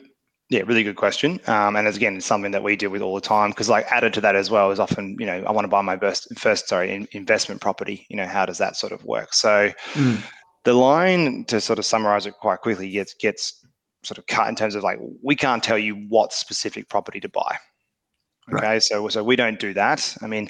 [0.51, 1.41] yeah, really good question.
[1.47, 3.87] Um, and as again, it's something that we deal with all the time because, like,
[3.91, 6.39] added to that as well is often, you know, I want to buy my first,
[6.39, 8.07] first sorry, in, investment property.
[8.09, 9.33] You know, how does that sort of work?
[9.35, 10.23] So Mm.
[10.65, 13.65] the line to sort of summarize it quite quickly gets gets
[14.03, 17.29] sort of cut in terms of like we can't tell you what specific property to
[17.29, 17.57] buy.
[18.49, 18.63] Right.
[18.63, 20.17] Okay, so so we don't do that.
[20.23, 20.49] I mean,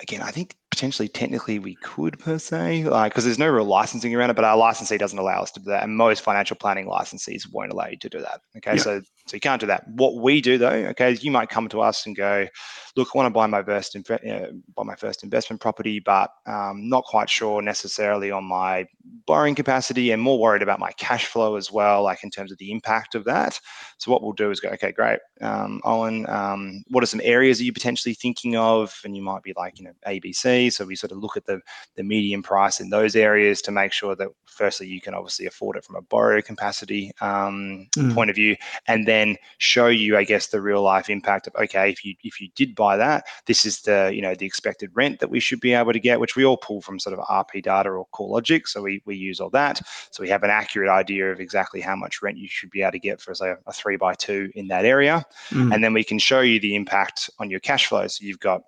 [0.00, 4.14] again, I think potentially technically we could per se, like because there's no real licensing
[4.14, 6.86] around it, but our licensee doesn't allow us to do that, and most financial planning
[6.86, 8.42] licensees won't allow you to do that.
[8.58, 8.82] Okay, Yeah.
[8.82, 9.88] so so you can't do that.
[9.88, 12.46] What we do though, okay, is you might come to us and go,
[12.94, 16.30] look, I want to buy my first inve- uh, buy my first investment property, but
[16.46, 18.84] um, not quite sure necessarily on my
[19.26, 22.58] borrowing capacity, and more worried about my cash flow as well, like in terms of
[22.58, 23.58] the impact of that.
[23.98, 27.60] So what we'll do is go, okay, great, um, Owen, um, what are some areas
[27.60, 28.94] are you potentially thinking of?
[29.04, 30.65] And you might be like, you know, ABC.
[30.70, 31.60] So we sort of look at the
[31.94, 35.76] the median price in those areas to make sure that firstly you can obviously afford
[35.76, 38.14] it from a borrow capacity um, Mm.
[38.14, 38.56] point of view,
[38.88, 42.40] and then show you, I guess, the real life impact of okay, if you if
[42.40, 45.60] you did buy that, this is the you know the expected rent that we should
[45.60, 48.66] be able to get, which we all pull from sort of RP data or CoreLogic.
[48.68, 51.96] So we we use all that, so we have an accurate idea of exactly how
[51.96, 54.68] much rent you should be able to get for say a three by two in
[54.68, 55.72] that area Mm.
[55.72, 58.06] and then we can show you the impact on your cash flow.
[58.06, 58.62] So you've got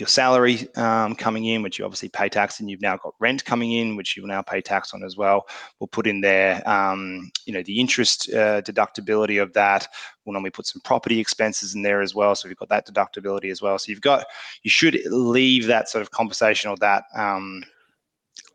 [0.00, 3.44] your salary um, coming in, which you obviously pay tax, and you've now got rent
[3.44, 5.46] coming in, which you will now pay tax on as well.
[5.78, 9.86] We'll put in there, um, you know, the interest uh, deductibility of that.
[10.24, 13.50] We'll normally put some property expenses in there as well, so you've got that deductibility
[13.50, 13.78] as well.
[13.78, 14.26] So you've got,
[14.62, 17.62] you should leave that sort of conversation or that um,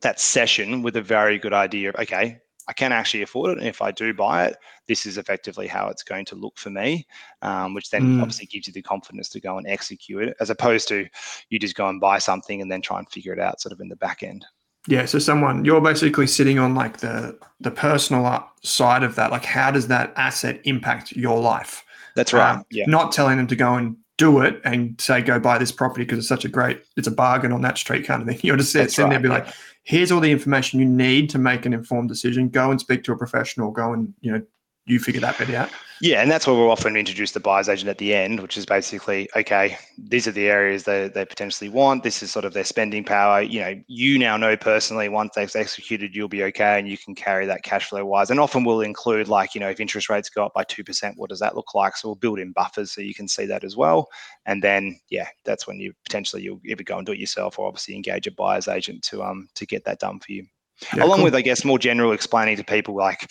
[0.01, 3.67] that session with a very good idea of okay, I can actually afford it, and
[3.67, 7.05] if I do buy it, this is effectively how it's going to look for me,
[7.41, 8.21] um, which then Mm.
[8.21, 11.07] obviously gives you the confidence to go and execute it, as opposed to
[11.49, 13.79] you just go and buy something and then try and figure it out sort of
[13.79, 14.45] in the back end.
[14.87, 19.31] Yeah, so someone you're basically sitting on like the the personal uh, side of that.
[19.31, 21.83] Like, how does that asset impact your life?
[22.15, 22.55] That's right.
[22.55, 22.85] Um, yeah.
[22.87, 26.19] Not telling them to go and do it and say go buy this property because
[26.19, 28.39] it's such a great it's a bargain on that street kind of thing.
[28.43, 29.39] you'll just sit, That's sitting there and be yeah.
[29.39, 32.49] like, here's all the information you need to make an informed decision.
[32.49, 33.71] Go and speak to a professional.
[33.71, 34.41] Go and you know
[34.85, 35.69] you figure that bit out.
[36.01, 38.65] Yeah, and that's where we'll often introduce the buyer's agent at the end, which is
[38.65, 42.03] basically, okay, these are the areas they, they potentially want.
[42.03, 43.41] This is sort of their spending power.
[43.41, 47.15] You know, you now know personally once they've executed, you'll be okay and you can
[47.15, 48.29] carry that cash flow wise.
[48.29, 51.29] And often we'll include like, you know, if interest rates go up by 2%, what
[51.29, 51.95] does that look like?
[51.95, 54.09] So we'll build in buffers so you can see that as well.
[54.45, 57.67] And then, yeah, that's when you potentially you'll either go and do it yourself or
[57.67, 60.45] obviously engage a buyer's agent to um to get that done for you
[60.93, 61.25] Yeah, along cool.
[61.25, 63.27] with i guess more general explaining to people like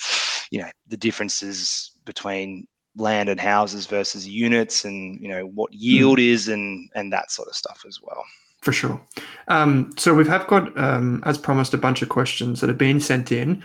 [0.51, 6.19] you know the differences between land and houses versus units and you know what yield
[6.19, 8.25] is and and that sort of stuff as well
[8.63, 9.01] For sure.
[9.49, 12.99] Um, so we have got, um, as promised, a bunch of questions that have been
[12.99, 13.63] sent in.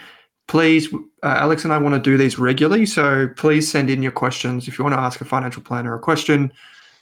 [0.50, 2.86] Please, uh, Alex and I want to do these regularly.
[2.86, 4.68] So please send in your questions.
[4.68, 6.52] If you want to ask a financial planner a question,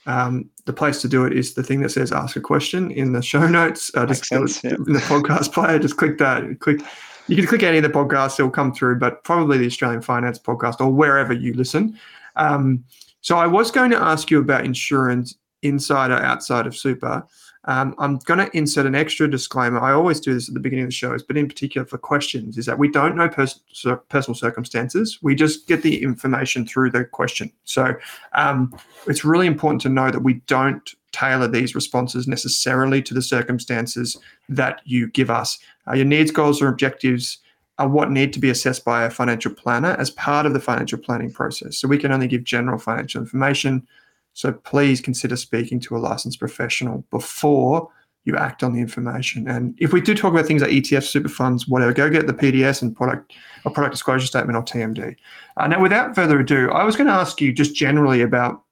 [0.06, 3.12] um, the place to do it is the thing that says "Ask a Question" in
[3.12, 3.90] the show notes.
[3.94, 4.74] Uh, just sense, yeah.
[4.74, 5.78] in the podcast player.
[5.78, 6.60] Just click that.
[6.60, 6.80] Click.
[7.28, 8.98] You can click any of the podcasts; it'll come through.
[8.98, 11.98] But probably the Australian Finance Podcast or wherever you listen.
[12.36, 12.84] Um,
[13.20, 17.26] so I was going to ask you about insurance inside or outside of super.
[17.64, 19.78] Um, I'm going to insert an extra disclaimer.
[19.80, 22.56] I always do this at the beginning of the shows, but in particular for questions,
[22.56, 23.60] is that we don't know pers-
[24.08, 25.18] personal circumstances.
[25.20, 27.52] We just get the information through the question.
[27.64, 27.94] So
[28.32, 28.74] um,
[29.06, 34.16] it's really important to know that we don't tailor these responses necessarily to the circumstances
[34.48, 35.58] that you give us.
[35.88, 37.38] Uh, your needs, goals, or objectives
[37.78, 40.98] are what need to be assessed by a financial planner as part of the financial
[40.98, 41.78] planning process.
[41.78, 43.86] So we can only give general financial information.
[44.34, 47.88] So please consider speaking to a licensed professional before
[48.24, 49.48] you act on the information.
[49.48, 52.34] And if we do talk about things like ETFs, super funds, whatever, go get the
[52.34, 53.32] PDS and product
[53.64, 55.16] or product disclosure statement or TMD.
[55.56, 58.62] Uh, now, without further ado, I was going to ask you just generally about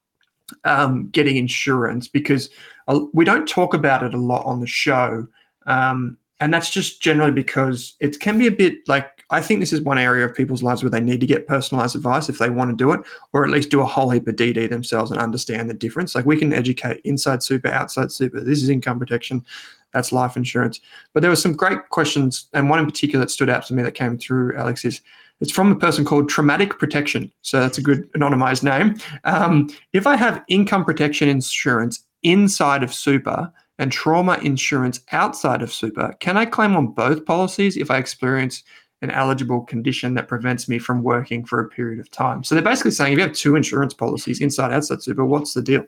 [0.63, 2.49] um, getting insurance because
[2.87, 5.27] uh, we don't talk about it a lot on the show.
[5.65, 9.73] Um, and that's just generally because it can be a bit like I think this
[9.73, 12.49] is one area of people's lives where they need to get personalized advice if they
[12.49, 13.01] want to do it,
[13.33, 16.15] or at least do a whole heap of DD themselves and understand the difference.
[16.15, 18.39] Like we can educate inside super, outside super.
[18.39, 19.43] This is income protection,
[19.91, 20.79] that's life insurance.
[21.13, 23.83] But there were some great questions, and one in particular that stood out to me
[23.83, 25.01] that came through, Alex, is
[25.41, 27.31] it's from a person called Traumatic Protection.
[27.41, 28.95] So that's a good anonymized name.
[29.23, 35.71] Um, if I have income protection insurance inside of super, and trauma insurance outside of
[35.71, 38.63] super, can I claim on both policies if I experience
[39.01, 42.43] an eligible condition that prevents me from working for a period of time?
[42.43, 45.61] So they're basically saying if you have two insurance policies inside outside super, what's the
[45.61, 45.85] deal?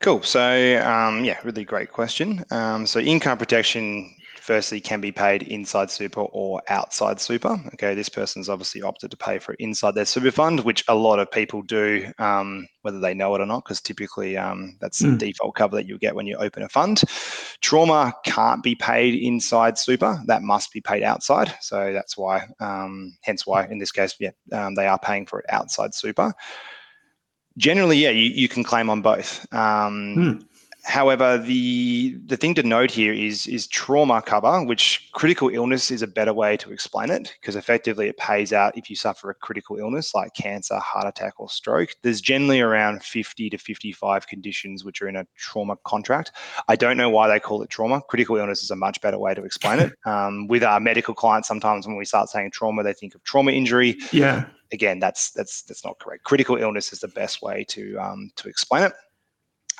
[0.00, 0.22] Cool.
[0.22, 2.44] So, um, yeah, really great question.
[2.52, 4.14] Um, so, income protection
[4.48, 7.60] firstly can be paid inside super or outside super.
[7.74, 10.94] Okay, this person's obviously opted to pay for it inside their super fund, which a
[10.94, 15.02] lot of people do, um, whether they know it or not, because typically um, that's
[15.02, 15.10] mm.
[15.10, 17.02] the default cover that you get when you open a fund.
[17.60, 21.54] Trauma can't be paid inside super; that must be paid outside.
[21.60, 25.40] So that's why, um, hence why, in this case, yeah, um, they are paying for
[25.40, 26.32] it outside super
[27.58, 29.44] generally, yeah, you, you can claim on both.
[29.52, 30.44] Um, mm.
[30.88, 36.00] However, the the thing to note here is is trauma cover, which critical illness is
[36.00, 39.34] a better way to explain it because effectively it pays out if you suffer a
[39.34, 41.90] critical illness like cancer, heart attack, or stroke.
[42.00, 46.32] There's generally around 50 to 55 conditions which are in a trauma contract.
[46.68, 48.00] I don't know why they call it trauma.
[48.08, 49.92] Critical illness is a much better way to explain it.
[50.08, 53.52] Um, with our medical clients, sometimes when we start saying trauma, they think of trauma
[53.52, 53.98] injury.
[54.10, 54.46] Yeah.
[54.72, 56.24] Again, that's that's that's not correct.
[56.24, 58.92] Critical illness is the best way to um, to explain it.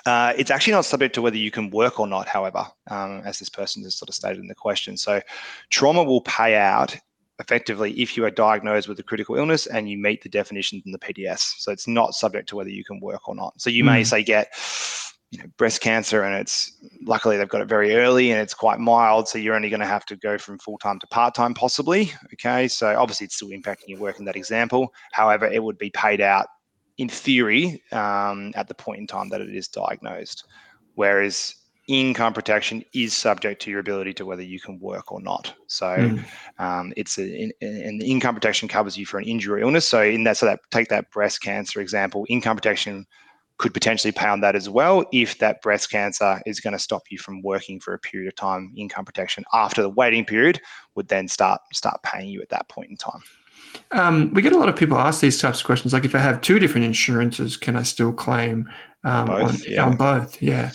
[0.08, 3.38] Uh, it's actually not subject to whether you can work or not, however, um, as
[3.38, 4.96] this person has sort of stated in the question.
[4.96, 5.20] So,
[5.68, 6.96] trauma will pay out
[7.40, 10.92] effectively if you are diagnosed with a critical illness and you meet the definitions in
[10.92, 11.40] the PDS.
[11.58, 13.60] So, it's not subject to whether you can work or not.
[13.60, 13.86] So, you mm.
[13.86, 14.48] may say get
[15.30, 18.78] you know, breast cancer and it's luckily they've got it very early and it's quite
[18.78, 19.28] mild.
[19.28, 22.12] So, you're only going to have to go from full time to part time, possibly.
[22.32, 22.66] Okay.
[22.66, 24.94] So, obviously, it's still impacting your work in that example.
[25.12, 26.46] However, it would be paid out
[26.98, 30.44] in theory, um, at the point in time that it is diagnosed.
[30.94, 31.54] Whereas
[31.88, 35.54] income protection is subject to your ability to whether you can work or not.
[35.68, 36.24] So mm.
[36.58, 39.88] um, it's a, and income protection covers you for an injury or illness.
[39.88, 43.06] So in that, so that take that breast cancer example, income protection
[43.56, 47.02] could potentially pay on that as well if that breast cancer is going to stop
[47.10, 48.72] you from working for a period of time.
[48.76, 50.60] Income protection after the waiting period
[50.94, 53.22] would then start start paying you at that point in time.
[53.90, 56.18] Um, we get a lot of people ask these types of questions, like if I
[56.18, 58.68] have two different insurances, can I still claim
[59.04, 59.84] um, both, on, yeah.
[59.84, 60.42] on both?
[60.42, 60.72] Yeah.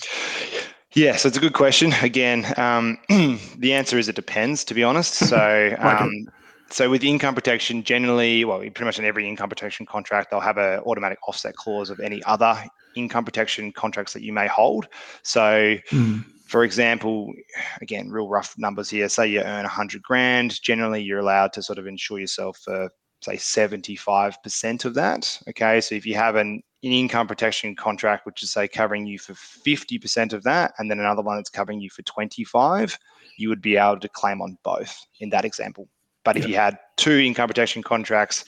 [0.96, 1.92] Yeah, so it's a good question.
[2.02, 3.00] Again, um,
[3.58, 5.14] the answer is it depends, to be honest.
[5.14, 6.28] So, um,
[6.70, 10.58] so with income protection, generally, well, pretty much in every income protection contract, they'll have
[10.58, 12.64] an automatic offset clause of any other
[12.96, 14.88] income protection contracts that you may hold.
[15.24, 16.24] So, mm.
[16.54, 17.34] For example,
[17.82, 19.10] again, real rough numbers here.
[19.10, 20.62] Say you earn 100 grand.
[20.62, 22.92] Generally, you're allowed to sort of insure yourself for
[23.24, 25.42] say 75% of that.
[25.50, 25.82] Okay.
[25.82, 29.34] So if you have an, an income protection contract, which is say covering you for
[29.34, 33.00] 50% of that, and then another one that's covering you for 25,
[33.40, 35.90] you would be able to claim on both in that example.
[36.24, 38.46] But if you had two income protection contracts,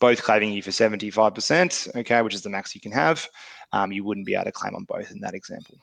[0.00, 3.28] both claiming you for 75%, okay, which is the max you can have,
[3.72, 5.76] um, you wouldn't be able to claim on both in that example.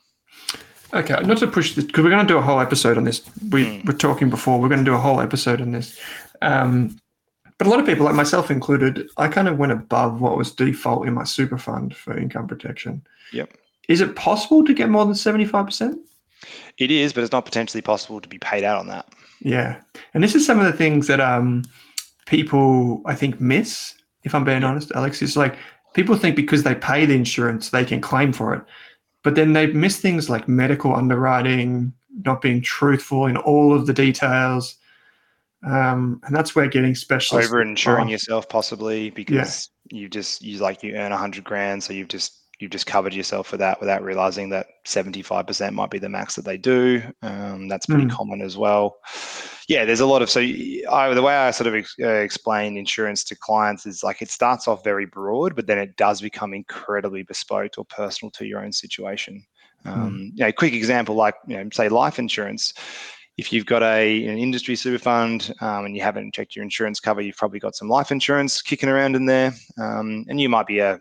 [0.94, 3.22] Okay, not to push this because we're going to do a whole episode on this.
[3.50, 3.86] We mm.
[3.86, 4.60] were talking before.
[4.60, 5.98] We're going to do a whole episode on this.
[6.42, 6.98] Um,
[7.56, 10.52] but a lot of people, like myself included, I kind of went above what was
[10.52, 13.06] default in my super fund for income protection.
[13.32, 13.56] Yep.
[13.88, 15.96] Is it possible to get more than 75%?
[16.78, 19.08] It is, but it's not potentially possible to be paid out on that.
[19.40, 19.80] Yeah.
[20.14, 21.62] And this is some of the things that um,
[22.26, 25.22] people, I think, miss, if I'm being honest, Alex.
[25.22, 25.56] is like
[25.94, 28.62] people think because they pay the insurance, they can claim for it.
[29.22, 31.92] But then they miss things like medical underwriting,
[32.24, 34.76] not being truthful in all of the details.
[35.64, 40.00] Um, and that's where getting specialists over insuring yourself possibly because yeah.
[40.00, 43.14] you just you like you earn a hundred grand, so you've just you've just covered
[43.14, 47.02] yourself for that without realizing that 75% might be the max that they do.
[47.20, 48.10] Um, that's pretty mm.
[48.10, 48.98] common as well.
[49.68, 52.76] Yeah, there's a lot of so I, the way I sort of ex, uh, explain
[52.76, 56.54] insurance to clients is like it starts off very broad, but then it does become
[56.54, 59.44] incredibly bespoke or personal to your own situation.
[59.84, 59.88] Hmm.
[59.88, 60.30] Um, mm.
[60.34, 62.72] You know, quick example like you know, say life insurance
[63.38, 67.00] if you've got a an industry super fund um, and you haven't checked your insurance
[67.00, 70.66] cover, you've probably got some life insurance kicking around in there, um, and you might
[70.66, 71.00] be a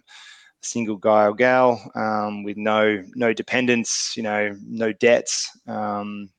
[0.61, 6.29] single guy or gal um, with no no dependents, you know, no debts, um,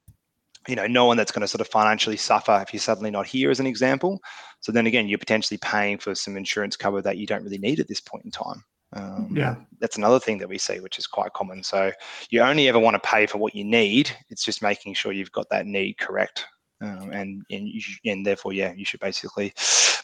[0.69, 3.27] you know, no one that's going to sort of financially suffer if you're suddenly not
[3.27, 4.21] here, as an example.
[4.61, 7.81] So then again, you're potentially paying for some insurance cover that you don't really need
[7.81, 8.65] at this point in time.
[8.95, 9.57] Um, Yeah.
[9.81, 11.63] that's another thing that we see, which is quite common.
[11.63, 11.93] So
[12.31, 14.11] you only ever want to pay for what you need.
[14.29, 16.47] It's just making sure you've got that need correct.
[16.81, 19.55] Um, and and, you should, and therefore, yeah, you should basically.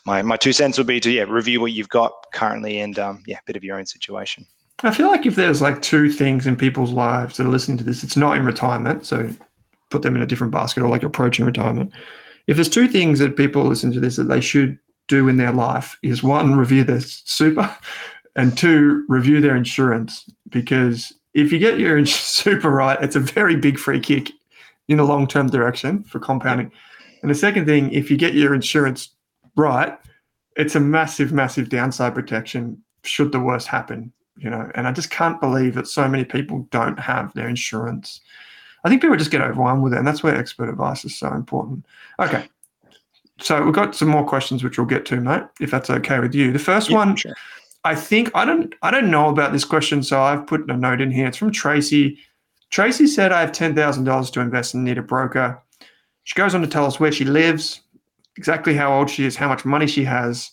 [0.07, 3.23] My, my two cents would be to yeah review what you've got currently and um,
[3.27, 4.47] yeah, a bit of your own situation.
[4.85, 7.85] I feel like if there's like two things in people's lives that are listening to
[7.85, 9.05] this, it's not in retirement.
[9.05, 9.29] So
[9.91, 11.93] put them in a different basket or like approaching retirement.
[12.47, 15.53] If there's two things that people listen to this that they should do in their
[15.53, 17.75] life is one, review their super
[18.37, 20.29] and two, review their insurance.
[20.51, 24.31] Because if you get your super right, it's a very big free kick
[24.89, 26.71] in the long term direction for compounding.
[27.23, 29.11] And the second thing, if you get your insurance
[29.57, 29.99] right,
[30.57, 35.11] it's a massive, massive downside protection should the worst happen you know and i just
[35.11, 38.21] can't believe that so many people don't have their insurance
[38.89, 41.33] i think people just get overwhelmed with it and that's where expert advice is so
[41.33, 41.85] important.
[42.19, 42.49] Okay.
[43.41, 46.35] So we've got some more questions which we'll get to mate if that's okay with
[46.35, 46.51] you.
[46.53, 47.35] The first Yeah, one sure.
[47.85, 51.01] i think i don't i don't know about this question so i've put a note
[51.01, 51.27] in here.
[51.27, 52.19] It's from tracy.
[52.71, 55.63] Tracy said i have $10000 to invest and need a broker.
[56.25, 57.81] She goes on to tell us where she lives
[58.37, 60.51] exactly how old she is how much money she has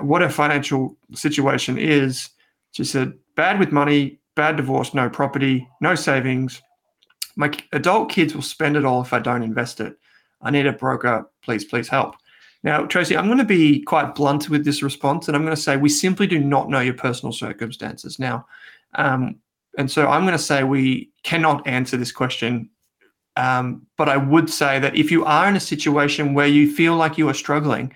[0.00, 2.28] what her financial situation is.
[2.72, 6.60] She said, bad with money, bad divorce, no property, no savings.
[7.36, 9.96] My adult kids will spend it all if I don't invest it.
[10.40, 11.28] I need a broker.
[11.42, 12.16] Please, please help.
[12.62, 15.60] Now, Tracy, I'm going to be quite blunt with this response, and I'm going to
[15.60, 18.46] say we simply do not know your personal circumstances now.
[18.94, 19.36] Um,
[19.76, 22.70] and so I'm going to say we cannot answer this question.
[23.36, 26.96] Um, but I would say that if you are in a situation where you feel
[26.96, 27.92] like you are struggling,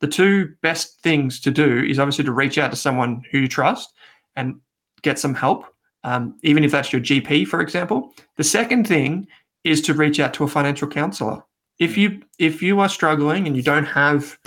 [0.00, 3.48] the two best things to do is obviously to reach out to someone who you
[3.48, 3.92] trust
[4.36, 4.60] and
[5.02, 5.66] get some help,
[6.04, 8.14] um, even if that's your GP, for example.
[8.36, 9.26] The second thing
[9.64, 11.42] is to reach out to a financial counselor.
[11.78, 14.38] If you if you are struggling and you don't have,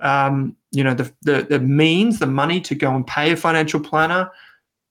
[0.00, 3.80] um, you know, the, the the means, the money to go and pay a financial
[3.80, 4.30] planner,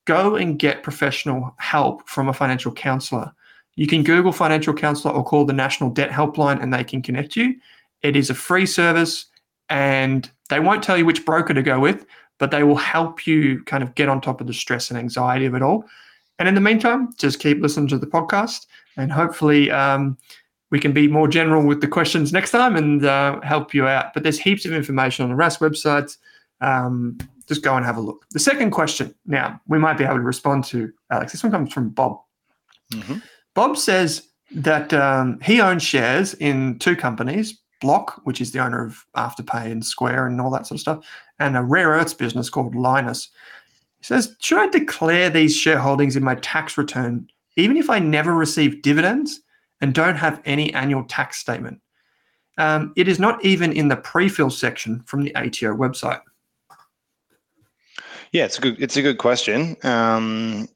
[0.05, 3.31] go and get professional help from a financial counselor.
[3.75, 7.35] You can Google financial counselor or call the National Debt Helpline, and they can connect
[7.35, 7.55] you.
[8.01, 9.27] It is a free service,
[9.69, 12.05] and they won't tell you which broker to go with
[12.41, 15.45] but they will help you kind of get on top of the stress and anxiety
[15.45, 15.85] of it all.
[16.39, 18.65] And in the meantime, just keep listening to the podcast,
[18.97, 20.17] and hopefully, um,
[20.71, 24.15] we can be more general with the questions next time and uh, help you out.
[24.15, 26.17] But there's heaps of information on the Rask websites.
[26.61, 28.25] Um, just go and have a look.
[28.31, 31.33] The second question, now we might be able to respond to Alex.
[31.33, 32.21] This one comes from Bob.
[32.91, 33.21] Mhm.
[33.53, 38.85] Bob says that um, he owns shares in two companies Block, which is the owner
[38.85, 41.05] of Afterpay and Square and all that sort of stuff,
[41.39, 43.29] and a rare earths business called Lynas.
[43.99, 47.27] He says, Should I declare these shareholdings in my tax return,
[47.57, 49.41] even if I never receive dividends
[49.81, 51.81] and don't have any annual tax statement?
[52.57, 56.21] Um, it is not even in the pre fill section from the ATO website.
[58.31, 59.75] Yeah, it's a good it's a good question.
[59.83, 60.69] Um,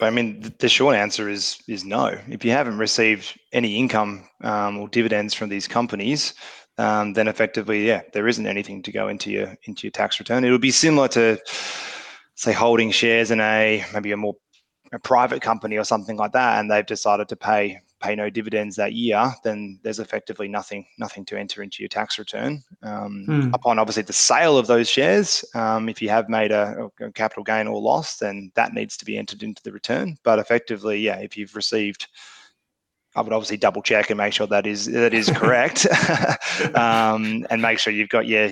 [0.00, 2.18] I mean, the short answer is is no.
[2.28, 6.34] If you haven't received any income um, or dividends from these companies,
[6.78, 10.44] um, then effectively, yeah, there isn't anything to go into your into your tax return.
[10.44, 11.38] It would be similar to,
[12.34, 14.36] say, holding shares in a maybe a more
[14.92, 18.76] a private company or something like that, and they've decided to pay pay no dividends
[18.76, 19.32] that year.
[19.42, 22.62] Then there's effectively nothing nothing to enter into your tax return.
[22.82, 23.50] Um, Hmm.
[23.54, 27.42] Upon obviously the sale of those shares, um, if you have made a, a capital
[27.42, 30.16] gain or loss, then that needs to be entered into the return.
[30.22, 32.08] But effectively, yeah, if you've received
[33.16, 35.86] I would obviously double check and make sure that is that is correct,
[36.74, 38.48] um, and make sure you've got your,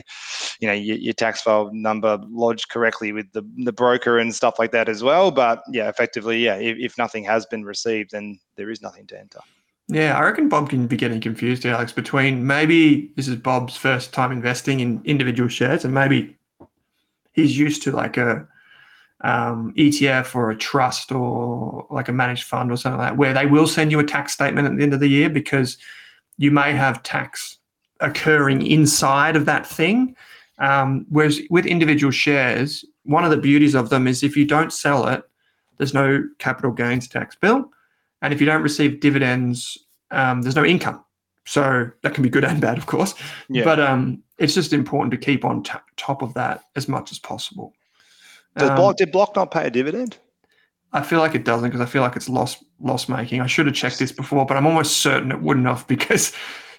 [0.59, 4.59] you know, your, your tax file number lodged correctly with the the broker and stuff
[4.59, 5.31] like that as well.
[5.31, 9.19] But yeah, effectively, yeah, if, if nothing has been received, then there is nothing to
[9.19, 9.41] enter.
[9.89, 14.15] Yeah, I reckon Bob can be getting confused, Alex, between maybe this is Bob's first
[14.15, 16.39] time investing in individual shares, and maybe
[17.33, 18.49] he's used to like a
[19.25, 23.33] um, ETF or a trust or like a managed fund or something like that, where
[23.33, 25.79] they will send you a tax statement at the end of the year because
[26.37, 27.57] you may have tax
[28.01, 30.15] occurring inside of that thing.
[30.59, 34.73] Um, whereas with individual shares, one of the beauties of them is if you don't
[34.73, 35.23] sell it,
[35.79, 37.65] there's no capital gains tax bill.
[38.21, 39.79] And if you don't receive dividends,
[40.11, 41.03] um, there's no income.
[41.47, 43.15] So that can be good and bad, of course.
[43.49, 43.65] Yeah.
[43.65, 47.19] But um, it's just important to keep on t- top of that as much as
[47.19, 47.75] possible.
[48.57, 50.19] Does Um, Block, did Block not pay a dividend?
[50.93, 53.41] I feel like it doesn't because I feel like it's loss loss making.
[53.41, 56.33] I should have checked this before, but I'm almost certain it wouldn't have because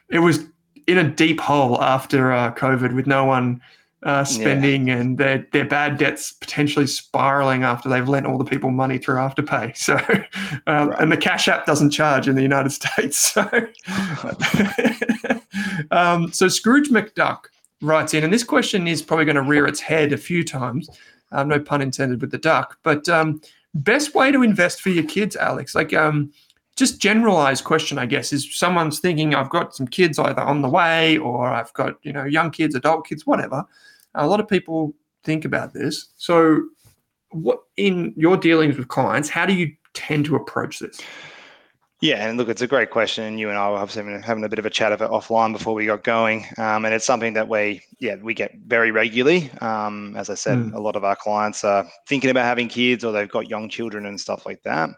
[0.09, 0.39] it was
[0.87, 3.61] in a deep hole after uh, COVID with no one
[4.03, 4.97] uh, spending yeah.
[4.97, 9.15] and their their bad debts potentially spiraling after they've lent all the people money through
[9.15, 9.75] Afterpay.
[9.85, 9.97] So,
[10.67, 10.99] um, right.
[10.99, 13.17] and the Cash App doesn't charge in the United States.
[13.17, 13.49] So,
[15.91, 17.45] um, so Scrooge McDuck
[17.81, 20.89] writes in, and this question is probably going to rear its head a few times.
[21.31, 23.41] Um, no pun intended with the duck, but um,
[23.73, 25.75] best way to invest for your kids, Alex?
[25.75, 26.31] Like, um,
[26.75, 30.69] just generalized question, I guess, is someone's thinking I've got some kids either on the
[30.69, 33.63] way or I've got you know young kids, adult kids, whatever.
[34.15, 36.07] A lot of people think about this.
[36.17, 36.61] So,
[37.29, 40.99] what in your dealings with clients, how do you tend to approach this?
[42.01, 44.49] Yeah, and look, it's a great question, and you and I were having, having a
[44.49, 47.33] bit of a chat of it offline before we got going, um, and it's something
[47.33, 49.49] that we, yeah, we get very regularly.
[49.61, 50.73] Um, as I said, mm.
[50.73, 54.05] a lot of our clients are thinking about having kids, or they've got young children
[54.05, 54.89] and stuff like that.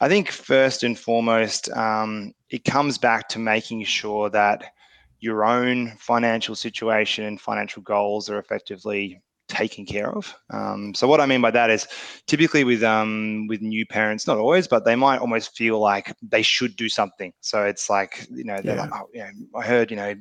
[0.00, 4.72] I think first and foremost, um, it comes back to making sure that
[5.20, 9.20] your own financial situation and financial goals are effectively
[9.50, 10.34] taken care of.
[10.50, 11.86] Um, so what I mean by that is
[12.26, 16.42] typically with um, with new parents, not always, but they might almost feel like they
[16.42, 17.32] should do something.
[17.40, 18.82] So it's like you know they're yeah.
[18.82, 20.14] like, oh, you know, I heard you know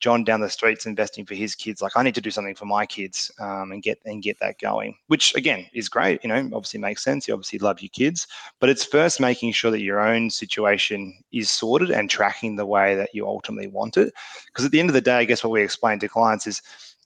[0.00, 1.80] John down the streets investing for his kids.
[1.80, 4.58] Like I need to do something for my kids um, and get and get that
[4.58, 4.96] going.
[5.06, 6.22] Which again is great.
[6.22, 7.26] You know, obviously makes sense.
[7.26, 8.26] You obviously love your kids,
[8.60, 12.94] but it's first making sure that your own situation is sorted and tracking the way
[12.96, 14.12] that you ultimately want it.
[14.46, 16.60] Because at the end of the day, I guess what we explain to clients is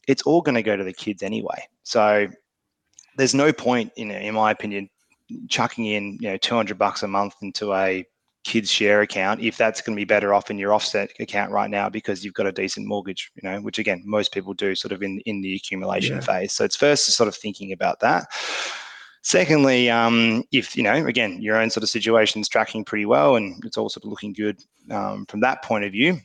[0.06, 1.66] it's all going to go to the kids anyway.
[1.82, 2.28] So
[3.16, 4.88] there's no point, in in my opinion,
[5.48, 8.04] chucking in you know 200 bucks a month into a
[8.44, 11.68] kids share account if that's going to be better off in your offset account right
[11.68, 14.92] now because you've got a decent mortgage you know which again most people do sort
[14.92, 16.20] of in in the accumulation yeah.
[16.20, 18.28] phase so it's first sort of thinking about that
[19.22, 23.34] secondly um, if you know again your own sort of situation is tracking pretty well
[23.34, 26.16] and it's all sort of looking good um, from that point of view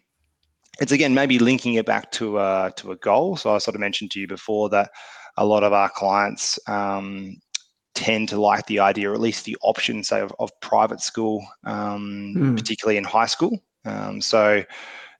[0.79, 3.35] it's again maybe linking it back to a, to a goal.
[3.37, 4.91] So I sort of mentioned to you before that
[5.37, 7.37] a lot of our clients um,
[7.93, 11.45] tend to like the idea, or at least the option, say, of, of private school,
[11.65, 12.57] um, mm.
[12.57, 13.59] particularly in high school.
[13.85, 14.63] Um, so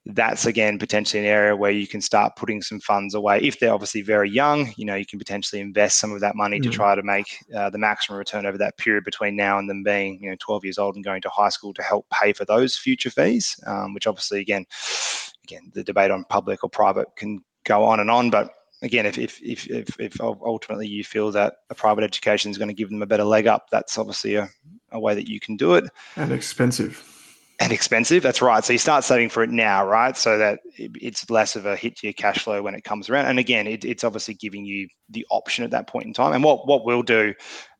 [0.06, 3.40] that's again potentially an area where you can start putting some funds away.
[3.40, 6.58] If they're obviously very young, you know, you can potentially invest some of that money
[6.58, 6.64] mm.
[6.64, 9.84] to try to make uh, the maximum return over that period between now and them
[9.84, 12.44] being, you know, 12 years old and going to high school to help pay for
[12.44, 14.66] those future fees, um, which obviously, again,
[15.44, 18.50] again, the debate on public or private can go on and on, but
[18.82, 22.68] again, if if if if, if ultimately you feel that a private education is going
[22.68, 24.48] to give them a better leg up, that's obviously a,
[24.90, 25.84] a way that you can do it.
[26.16, 27.08] And expensive.
[27.60, 28.24] And expensive.
[28.24, 28.64] That's right.
[28.64, 30.16] So you start saving for it now, right?
[30.16, 33.26] So that it's less of a hit to your cash flow when it comes around.
[33.26, 36.32] And again, it, it's obviously giving you the option at that point in time.
[36.32, 37.34] And what what we'll do,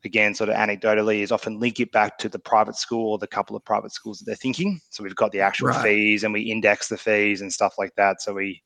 [0.05, 3.27] again, sort of anecdotally, is often link it back to the private school or the
[3.27, 4.81] couple of private schools that they're thinking.
[4.91, 5.83] So we've got the actual right.
[5.83, 8.23] fees and we index the fees and stuff like that.
[8.23, 8.63] So we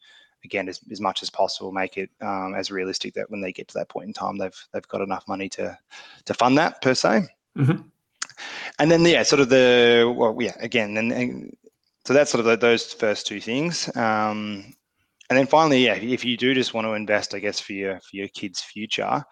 [0.47, 3.68] again as, as much as possible make it um, as realistic that when they get
[3.68, 5.76] to that point in time they've they've got enough money to
[6.24, 7.26] to fund that per se
[7.57, 7.82] mm-hmm.
[8.78, 11.57] and then yeah sort of the well yeah again and, and
[12.05, 14.64] so that's sort of the, those first two things um,
[15.28, 17.99] and then finally yeah if you do just want to invest i guess for your
[18.01, 19.22] for your kids future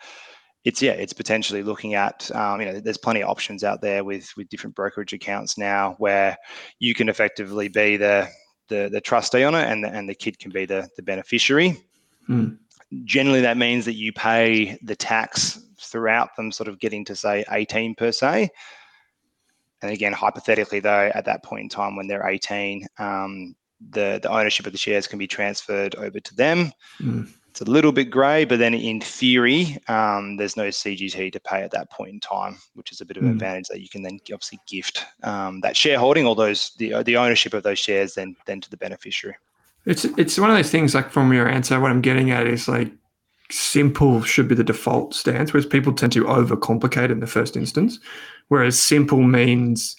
[0.65, 4.03] it's yeah it's potentially looking at um, you know there's plenty of options out there
[4.03, 6.37] with with different brokerage accounts now where
[6.79, 8.29] you can effectively be the
[8.69, 11.77] the, the trustee on it and the, and the kid can be the, the beneficiary.
[12.29, 12.59] Mm.
[13.05, 17.45] Generally, that means that you pay the tax throughout them sort of getting to say
[17.51, 18.49] 18 per se.
[19.83, 23.55] And again, hypothetically, though, at that point in time when they're 18, um,
[23.91, 26.73] the, the ownership of the shares can be transferred over to them.
[27.01, 27.31] Mm.
[27.55, 31.62] It's a little bit grey, but then in theory, um, there's no CGT to pay
[31.62, 33.32] at that point in time, which is a bit of an mm.
[33.34, 37.55] advantage that you can then obviously gift um, that shareholding or those the the ownership
[37.55, 39.36] of those shares then then to the beneficiary.
[39.86, 42.66] It's it's one of those things like from your answer, what I'm getting at is
[42.66, 42.90] like
[43.52, 48.00] simple should be the default stance, whereas people tend to overcomplicate in the first instance.
[48.48, 49.94] Whereas simple means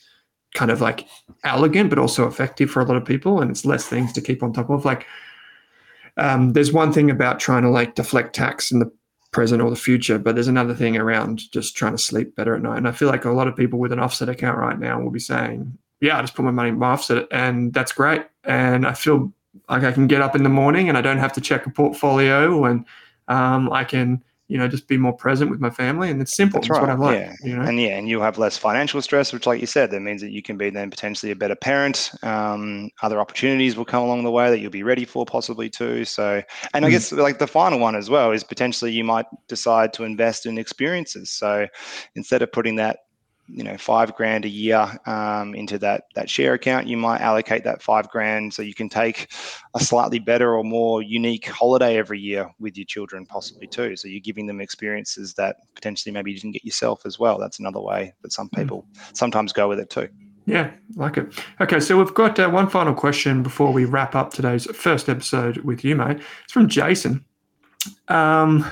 [0.56, 1.08] kind of like
[1.46, 4.44] elegant but also effective for a lot of people, and it's less things to keep
[4.44, 4.84] on top of.
[4.84, 5.06] Like
[6.18, 8.92] um, there's one thing about trying to like deflect tax in the
[9.32, 12.62] present or the future, but there's another thing around just trying to sleep better at
[12.62, 12.78] night.
[12.78, 15.12] And I feel like a lot of people with an offset account right now will
[15.12, 18.88] be saying, "Yeah, I just put my money in my offset, and that's great." And
[18.88, 19.34] I feel
[19.70, 21.70] like I can get up in the morning and I don't have to check a
[21.70, 22.86] portfolio, and
[23.28, 26.10] um, I can you know, just be more present with my family.
[26.10, 26.60] And it's simple.
[26.60, 26.98] That's, That's right.
[26.98, 27.38] what I like.
[27.44, 27.50] Yeah.
[27.50, 27.62] You know?
[27.64, 30.32] And yeah, and you'll have less financial stress, which, like you said, that means that
[30.32, 32.12] you can be then potentially a better parent.
[32.24, 36.06] Um, other opportunities will come along the way that you'll be ready for, possibly too.
[36.06, 36.42] So,
[36.74, 36.86] and.
[36.86, 40.46] I guess like the final one as well is potentially you might decide to invest
[40.46, 41.32] in experiences.
[41.32, 41.66] So
[42.16, 43.00] instead of putting that
[43.48, 47.64] you know five grand a year um, into that that share account you might allocate
[47.64, 49.32] that five grand so you can take
[49.76, 54.08] a slightly better or more unique holiday every year with your children possibly too so
[54.08, 57.82] you're giving them experiences that potentially maybe you didn't get yourself as well that's another
[57.82, 58.62] way that some hmm.
[58.62, 60.08] people sometimes go with it too
[60.48, 61.34] yeah, like it.
[61.60, 65.58] Okay, so we've got uh, one final question before we wrap up today's first episode
[65.58, 66.20] with you, mate.
[66.44, 67.26] It's from Jason.
[68.10, 68.64] Um,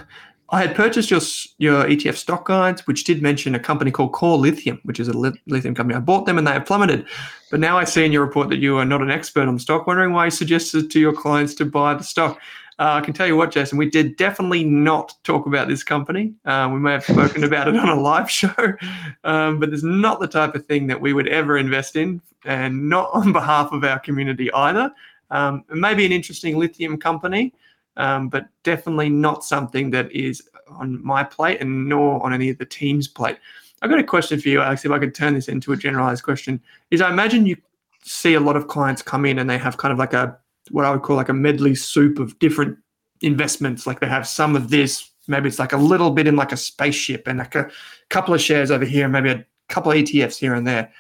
[0.50, 1.22] I had purchased your
[1.58, 5.14] your ETF stock guides, which did mention a company called Core Lithium, which is a
[5.14, 5.96] lithium company.
[5.96, 7.06] I bought them and they have plummeted.
[7.50, 9.60] But now I see in your report that you are not an expert on the
[9.60, 9.88] stock.
[9.88, 12.40] Wondering why you suggested to your clients to buy the stock.
[12.80, 16.34] Uh, I can tell you what, Jason, we did definitely not talk about this company.
[16.44, 18.54] Uh, we may have spoken about it on a live show,
[19.24, 22.90] um, but it's not the type of thing that we would ever invest in, and
[22.90, 24.92] not on behalf of our community either.
[25.30, 27.54] Um, maybe an interesting lithium company
[27.98, 32.58] um, but definitely not something that is on my plate and nor on any of
[32.58, 33.38] the team's plate.
[33.82, 34.86] I've got a question for you, Alex.
[34.86, 37.58] If I could turn this into a generalized question, is I imagine you
[38.04, 40.38] see a lot of clients come in and they have kind of like a
[40.72, 42.78] what I would call like a medley soup of different
[43.22, 43.86] investments.
[43.86, 46.58] Like they have some of this, maybe it's like a little bit in like a
[46.58, 47.70] spaceship and like a
[48.10, 50.92] couple of shares over here, maybe a couple of ETFs here and there.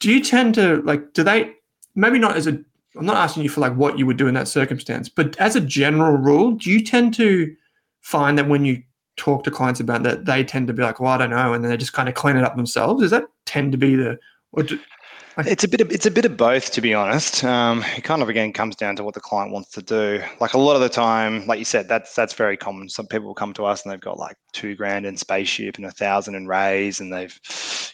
[0.00, 1.12] Do you tend to like?
[1.12, 1.52] Do they
[1.94, 2.58] maybe not as a
[2.96, 5.56] I'm not asking you for like what you would do in that circumstance, but as
[5.56, 7.54] a general rule, do you tend to
[8.00, 8.82] find that when you
[9.16, 11.64] talk to clients about that, they tend to be like, "Well, I don't know," and
[11.64, 13.00] then they just kind of clean it up themselves?
[13.02, 14.18] Does that tend to be the?
[14.64, 14.78] Do,
[15.36, 17.42] like, it's a bit of it's a bit of both, to be honest.
[17.42, 20.22] Um, it kind of again comes down to what the client wants to do.
[20.40, 22.90] Like a lot of the time, like you said, that's that's very common.
[22.90, 25.86] Some people will come to us and they've got like two grand in spaceship and
[25.86, 27.40] a thousand in Raiz, and they've,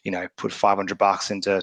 [0.02, 1.62] you know, put five hundred bucks into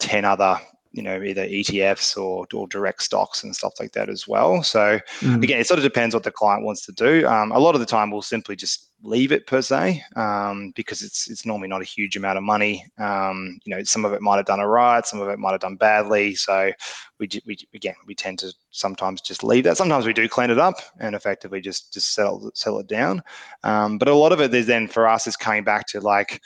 [0.00, 0.58] ten other
[0.94, 4.62] you know either ETFs or, or direct stocks and stuff like that as well.
[4.62, 5.42] So mm.
[5.42, 7.26] again, it sort of depends what the client wants to do.
[7.26, 11.02] Um, a lot of the time, we'll simply just leave it per se um, because
[11.02, 12.86] it's it's normally not a huge amount of money.
[12.98, 15.50] Um, you know, some of it might have done all right, some of it might
[15.50, 16.36] have done badly.
[16.36, 16.70] So
[17.18, 19.76] we, we again we tend to sometimes just leave that.
[19.76, 23.20] Sometimes we do clean it up and effectively just just sell sell it down.
[23.64, 26.40] Um, but a lot of it is then for us is coming back to like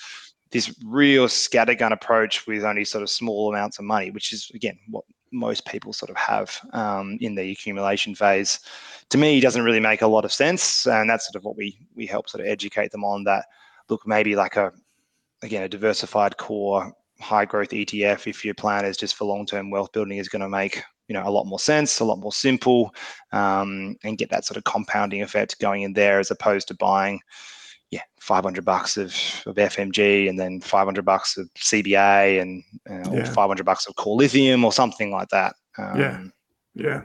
[0.50, 4.78] this real scattergun approach with only sort of small amounts of money, which is again
[4.88, 8.60] what most people sort of have um, in the accumulation phase.
[9.10, 11.78] To me, doesn't really make a lot of sense, and that's sort of what we
[11.94, 13.24] we help sort of educate them on.
[13.24, 13.46] That
[13.88, 14.72] look, maybe like a
[15.42, 19.70] again a diversified core high growth ETF, if your plan is just for long term
[19.70, 22.32] wealth building, is going to make you know a lot more sense, a lot more
[22.32, 22.94] simple,
[23.32, 27.20] um, and get that sort of compounding effect going in there as opposed to buying
[27.90, 29.14] yeah, 500 bucks of,
[29.46, 33.32] of FMG and then 500 bucks of CBA and uh, yeah.
[33.32, 35.54] 500 bucks of core lithium or something like that.
[35.78, 36.24] Um, yeah.
[36.74, 37.02] Yeah.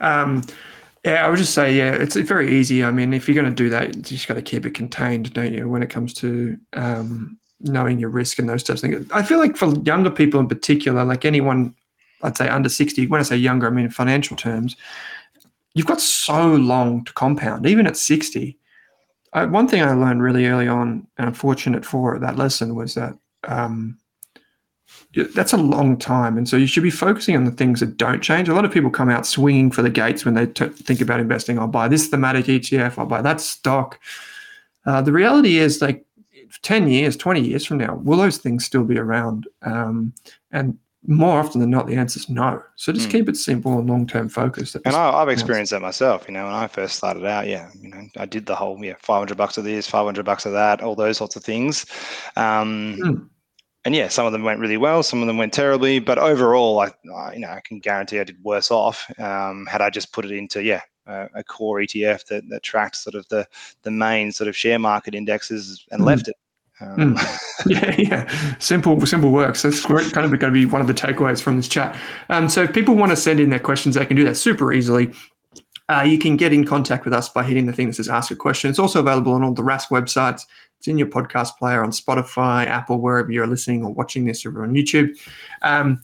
[0.00, 0.42] Um,
[1.04, 2.82] yeah, I would just say, yeah, it's very easy.
[2.82, 5.32] I mean, if you're going to do that, you just got to keep it contained,
[5.32, 5.68] don't you?
[5.68, 9.10] When it comes to um, knowing your risk and those types of things.
[9.12, 11.74] I feel like for younger people in particular, like anyone,
[12.22, 14.76] I'd say under 60, when I say younger, I mean in financial terms,
[15.74, 18.58] you've got so long to compound, even at 60
[19.36, 22.94] I, one thing I learned really early on, and I'm fortunate for that lesson, was
[22.94, 23.98] that um,
[25.34, 28.22] that's a long time, and so you should be focusing on the things that don't
[28.22, 28.48] change.
[28.48, 31.20] A lot of people come out swinging for the gates when they t- think about
[31.20, 31.58] investing.
[31.58, 32.96] I'll buy this thematic ETF.
[32.96, 34.00] I'll buy that stock.
[34.86, 36.06] Uh, the reality is, like,
[36.62, 39.46] ten years, twenty years from now, will those things still be around?
[39.60, 40.14] Um,
[40.50, 42.62] and more often than not, the answer is no.
[42.76, 43.12] So just mm.
[43.12, 44.76] keep it simple and long term focused.
[44.84, 46.24] And I, have experienced that myself.
[46.26, 48.94] You know, when I first started out, yeah, you know, I did the whole yeah,
[48.98, 51.86] five hundred bucks of this, five hundred bucks of that, all those sorts of things.
[52.36, 53.28] Um, mm.
[53.84, 56.80] And yeah, some of them went really well, some of them went terribly, but overall,
[56.80, 60.12] I, I you know I can guarantee I did worse off um, had I just
[60.12, 63.46] put it into yeah a, a core ETF that that tracked sort of the
[63.82, 66.06] the main sort of share market indexes and mm.
[66.06, 66.34] left it
[66.80, 67.38] um, mm.
[67.66, 69.62] yeah, yeah, simple, simple works.
[69.62, 71.96] That's kind of going to be one of the takeaways from this chat.
[72.28, 74.72] Um, so, if people want to send in their questions, they can do that super
[74.72, 75.12] easily.
[75.88, 78.30] Uh, you can get in contact with us by hitting the thing that says "Ask
[78.30, 80.42] a Question." It's also available on all the Rask websites.
[80.78, 84.62] It's in your podcast player on Spotify, Apple, wherever you're listening or watching this, or
[84.62, 85.18] on YouTube.
[85.62, 86.02] Um,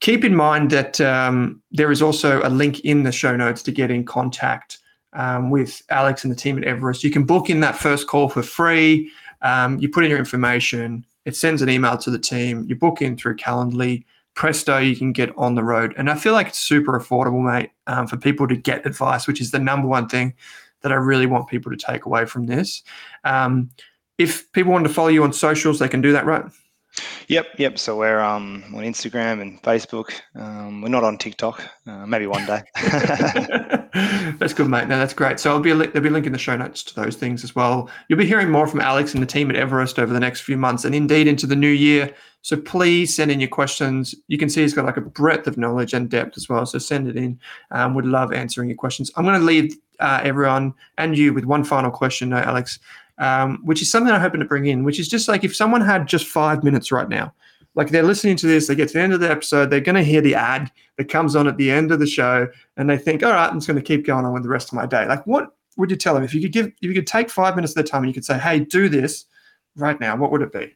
[0.00, 3.72] keep in mind that um, there is also a link in the show notes to
[3.72, 4.78] get in contact
[5.12, 7.04] um, with Alex and the team at Everest.
[7.04, 9.10] You can book in that first call for free.
[9.42, 13.02] Um, you put in your information, it sends an email to the team, you book
[13.02, 14.04] in through Calendly.
[14.34, 15.94] Presto, you can get on the road.
[15.96, 19.40] And I feel like it's super affordable, mate, um, for people to get advice, which
[19.40, 20.34] is the number one thing
[20.82, 22.82] that I really want people to take away from this.
[23.24, 23.70] Um,
[24.18, 26.44] if people want to follow you on socials, they can do that, right?
[27.28, 27.78] Yep, yep.
[27.78, 30.12] So we're um, on Instagram and Facebook.
[30.34, 31.62] Um, we're not on TikTok.
[31.86, 32.62] Uh, maybe one day.
[34.38, 34.88] that's good, mate.
[34.88, 35.40] No, that's great.
[35.40, 37.44] So I'll be li- there'll be a link in the show notes to those things
[37.44, 37.90] as well.
[38.08, 40.56] You'll be hearing more from Alex and the team at Everest over the next few
[40.56, 42.14] months, and indeed into the new year.
[42.42, 44.14] So please send in your questions.
[44.28, 46.64] You can see he's got like a breadth of knowledge and depth as well.
[46.64, 47.40] So send it in.
[47.72, 49.10] Um, would love answering your questions.
[49.16, 52.78] I'm going to leave uh, everyone and you with one final question, uh, Alex
[53.18, 55.80] um, which is something I'm hoping to bring in, which is just like if someone
[55.80, 57.32] had just five minutes right now,
[57.74, 59.96] like they're listening to this, they get to the end of the episode, they're going
[59.96, 62.96] to hear the ad that comes on at the end of the show, and they
[62.96, 64.86] think, all right, I'm just going to keep going on with the rest of my
[64.86, 65.06] day.
[65.06, 67.54] Like, what would you tell them if you could give, if you could take five
[67.54, 69.26] minutes of their time and you could say, hey, do this
[69.76, 70.16] right now?
[70.16, 70.74] What would it be?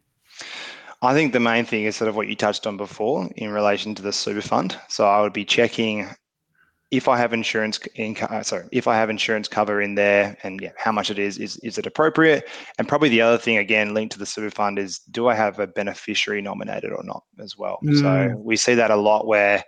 [1.03, 3.95] I think the main thing is sort of what you touched on before in relation
[3.95, 4.78] to the super fund.
[4.88, 6.07] So I would be checking
[6.91, 10.61] if I have insurance in, uh, sorry, if I have insurance cover in there and
[10.61, 12.49] yeah, how much it is, is, is it appropriate?
[12.78, 15.61] And probably the other thing, again, linked to the super fund is do I have
[15.61, 17.78] a beneficiary nominated or not as well?
[17.84, 18.01] Mm.
[18.01, 19.62] So we see that a lot where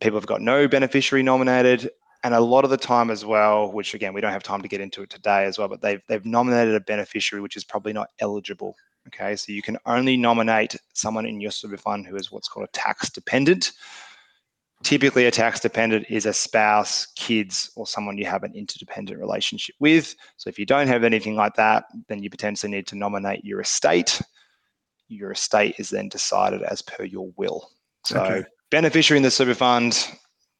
[0.00, 1.90] people have got no beneficiary nominated
[2.24, 4.68] and a lot of the time as well, which again, we don't have time to
[4.68, 7.92] get into it today as well, but they've, they've nominated a beneficiary, which is probably
[7.92, 8.74] not eligible.
[9.08, 9.36] Okay.
[9.36, 12.72] So you can only nominate someone in your super fund who is what's called a
[12.72, 13.72] tax dependent.
[14.82, 19.74] Typically, a tax dependent is a spouse, kids, or someone you have an interdependent relationship
[19.78, 20.14] with.
[20.36, 23.60] So, if you don't have anything like that, then you potentially need to nominate your
[23.60, 24.20] estate.
[25.08, 27.70] Your estate is then decided as per your will.
[28.04, 28.44] So, okay.
[28.70, 30.08] beneficiary in the super fund,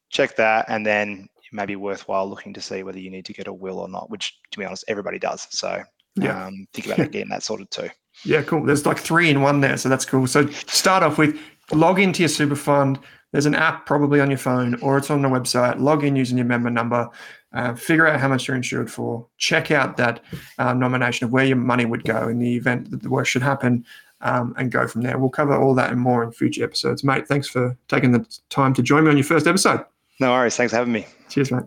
[0.09, 3.33] check that, and then it may be worthwhile looking to see whether you need to
[3.33, 5.47] get a will or not, which, to be honest, everybody does.
[5.49, 5.83] So,
[6.15, 6.45] yeah.
[6.45, 7.89] Um, think about getting that sorted too.
[8.23, 8.63] Yeah, cool.
[8.63, 10.27] There's like three in one there, so that's cool.
[10.27, 11.39] So, start off with
[11.71, 12.99] log into your super fund
[13.33, 15.79] there's an app probably on your phone or it's on the website.
[15.79, 17.09] Log in using your member number,
[17.51, 20.23] uh, figure out how much you're insured for, check out that
[20.59, 23.41] um, nomination of where your money would go in the event that the worst should
[23.41, 23.83] happen,
[24.21, 25.17] um, and go from there.
[25.17, 27.03] We'll cover all that and more in future episodes.
[27.03, 29.83] Mate, thanks for taking the time to join me on your first episode.
[30.19, 30.55] No worries.
[30.55, 31.07] Thanks for having me.
[31.29, 31.63] Cheers, mate.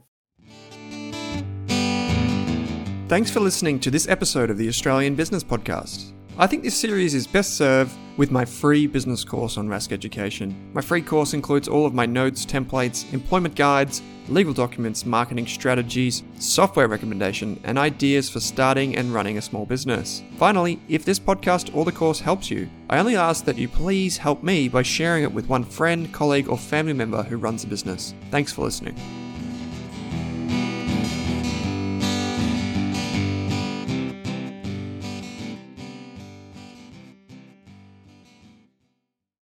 [3.08, 6.15] Thanks for listening to this episode of the Australian Business Podcast.
[6.38, 10.54] I think this series is best served with my free business course on Rask Education.
[10.74, 16.24] My free course includes all of my notes, templates, employment guides, legal documents, marketing strategies,
[16.38, 20.22] software recommendation, and ideas for starting and running a small business.
[20.36, 24.18] Finally, if this podcast or the course helps you, I only ask that you please
[24.18, 27.66] help me by sharing it with one friend, colleague, or family member who runs a
[27.66, 28.12] business.
[28.30, 28.94] Thanks for listening.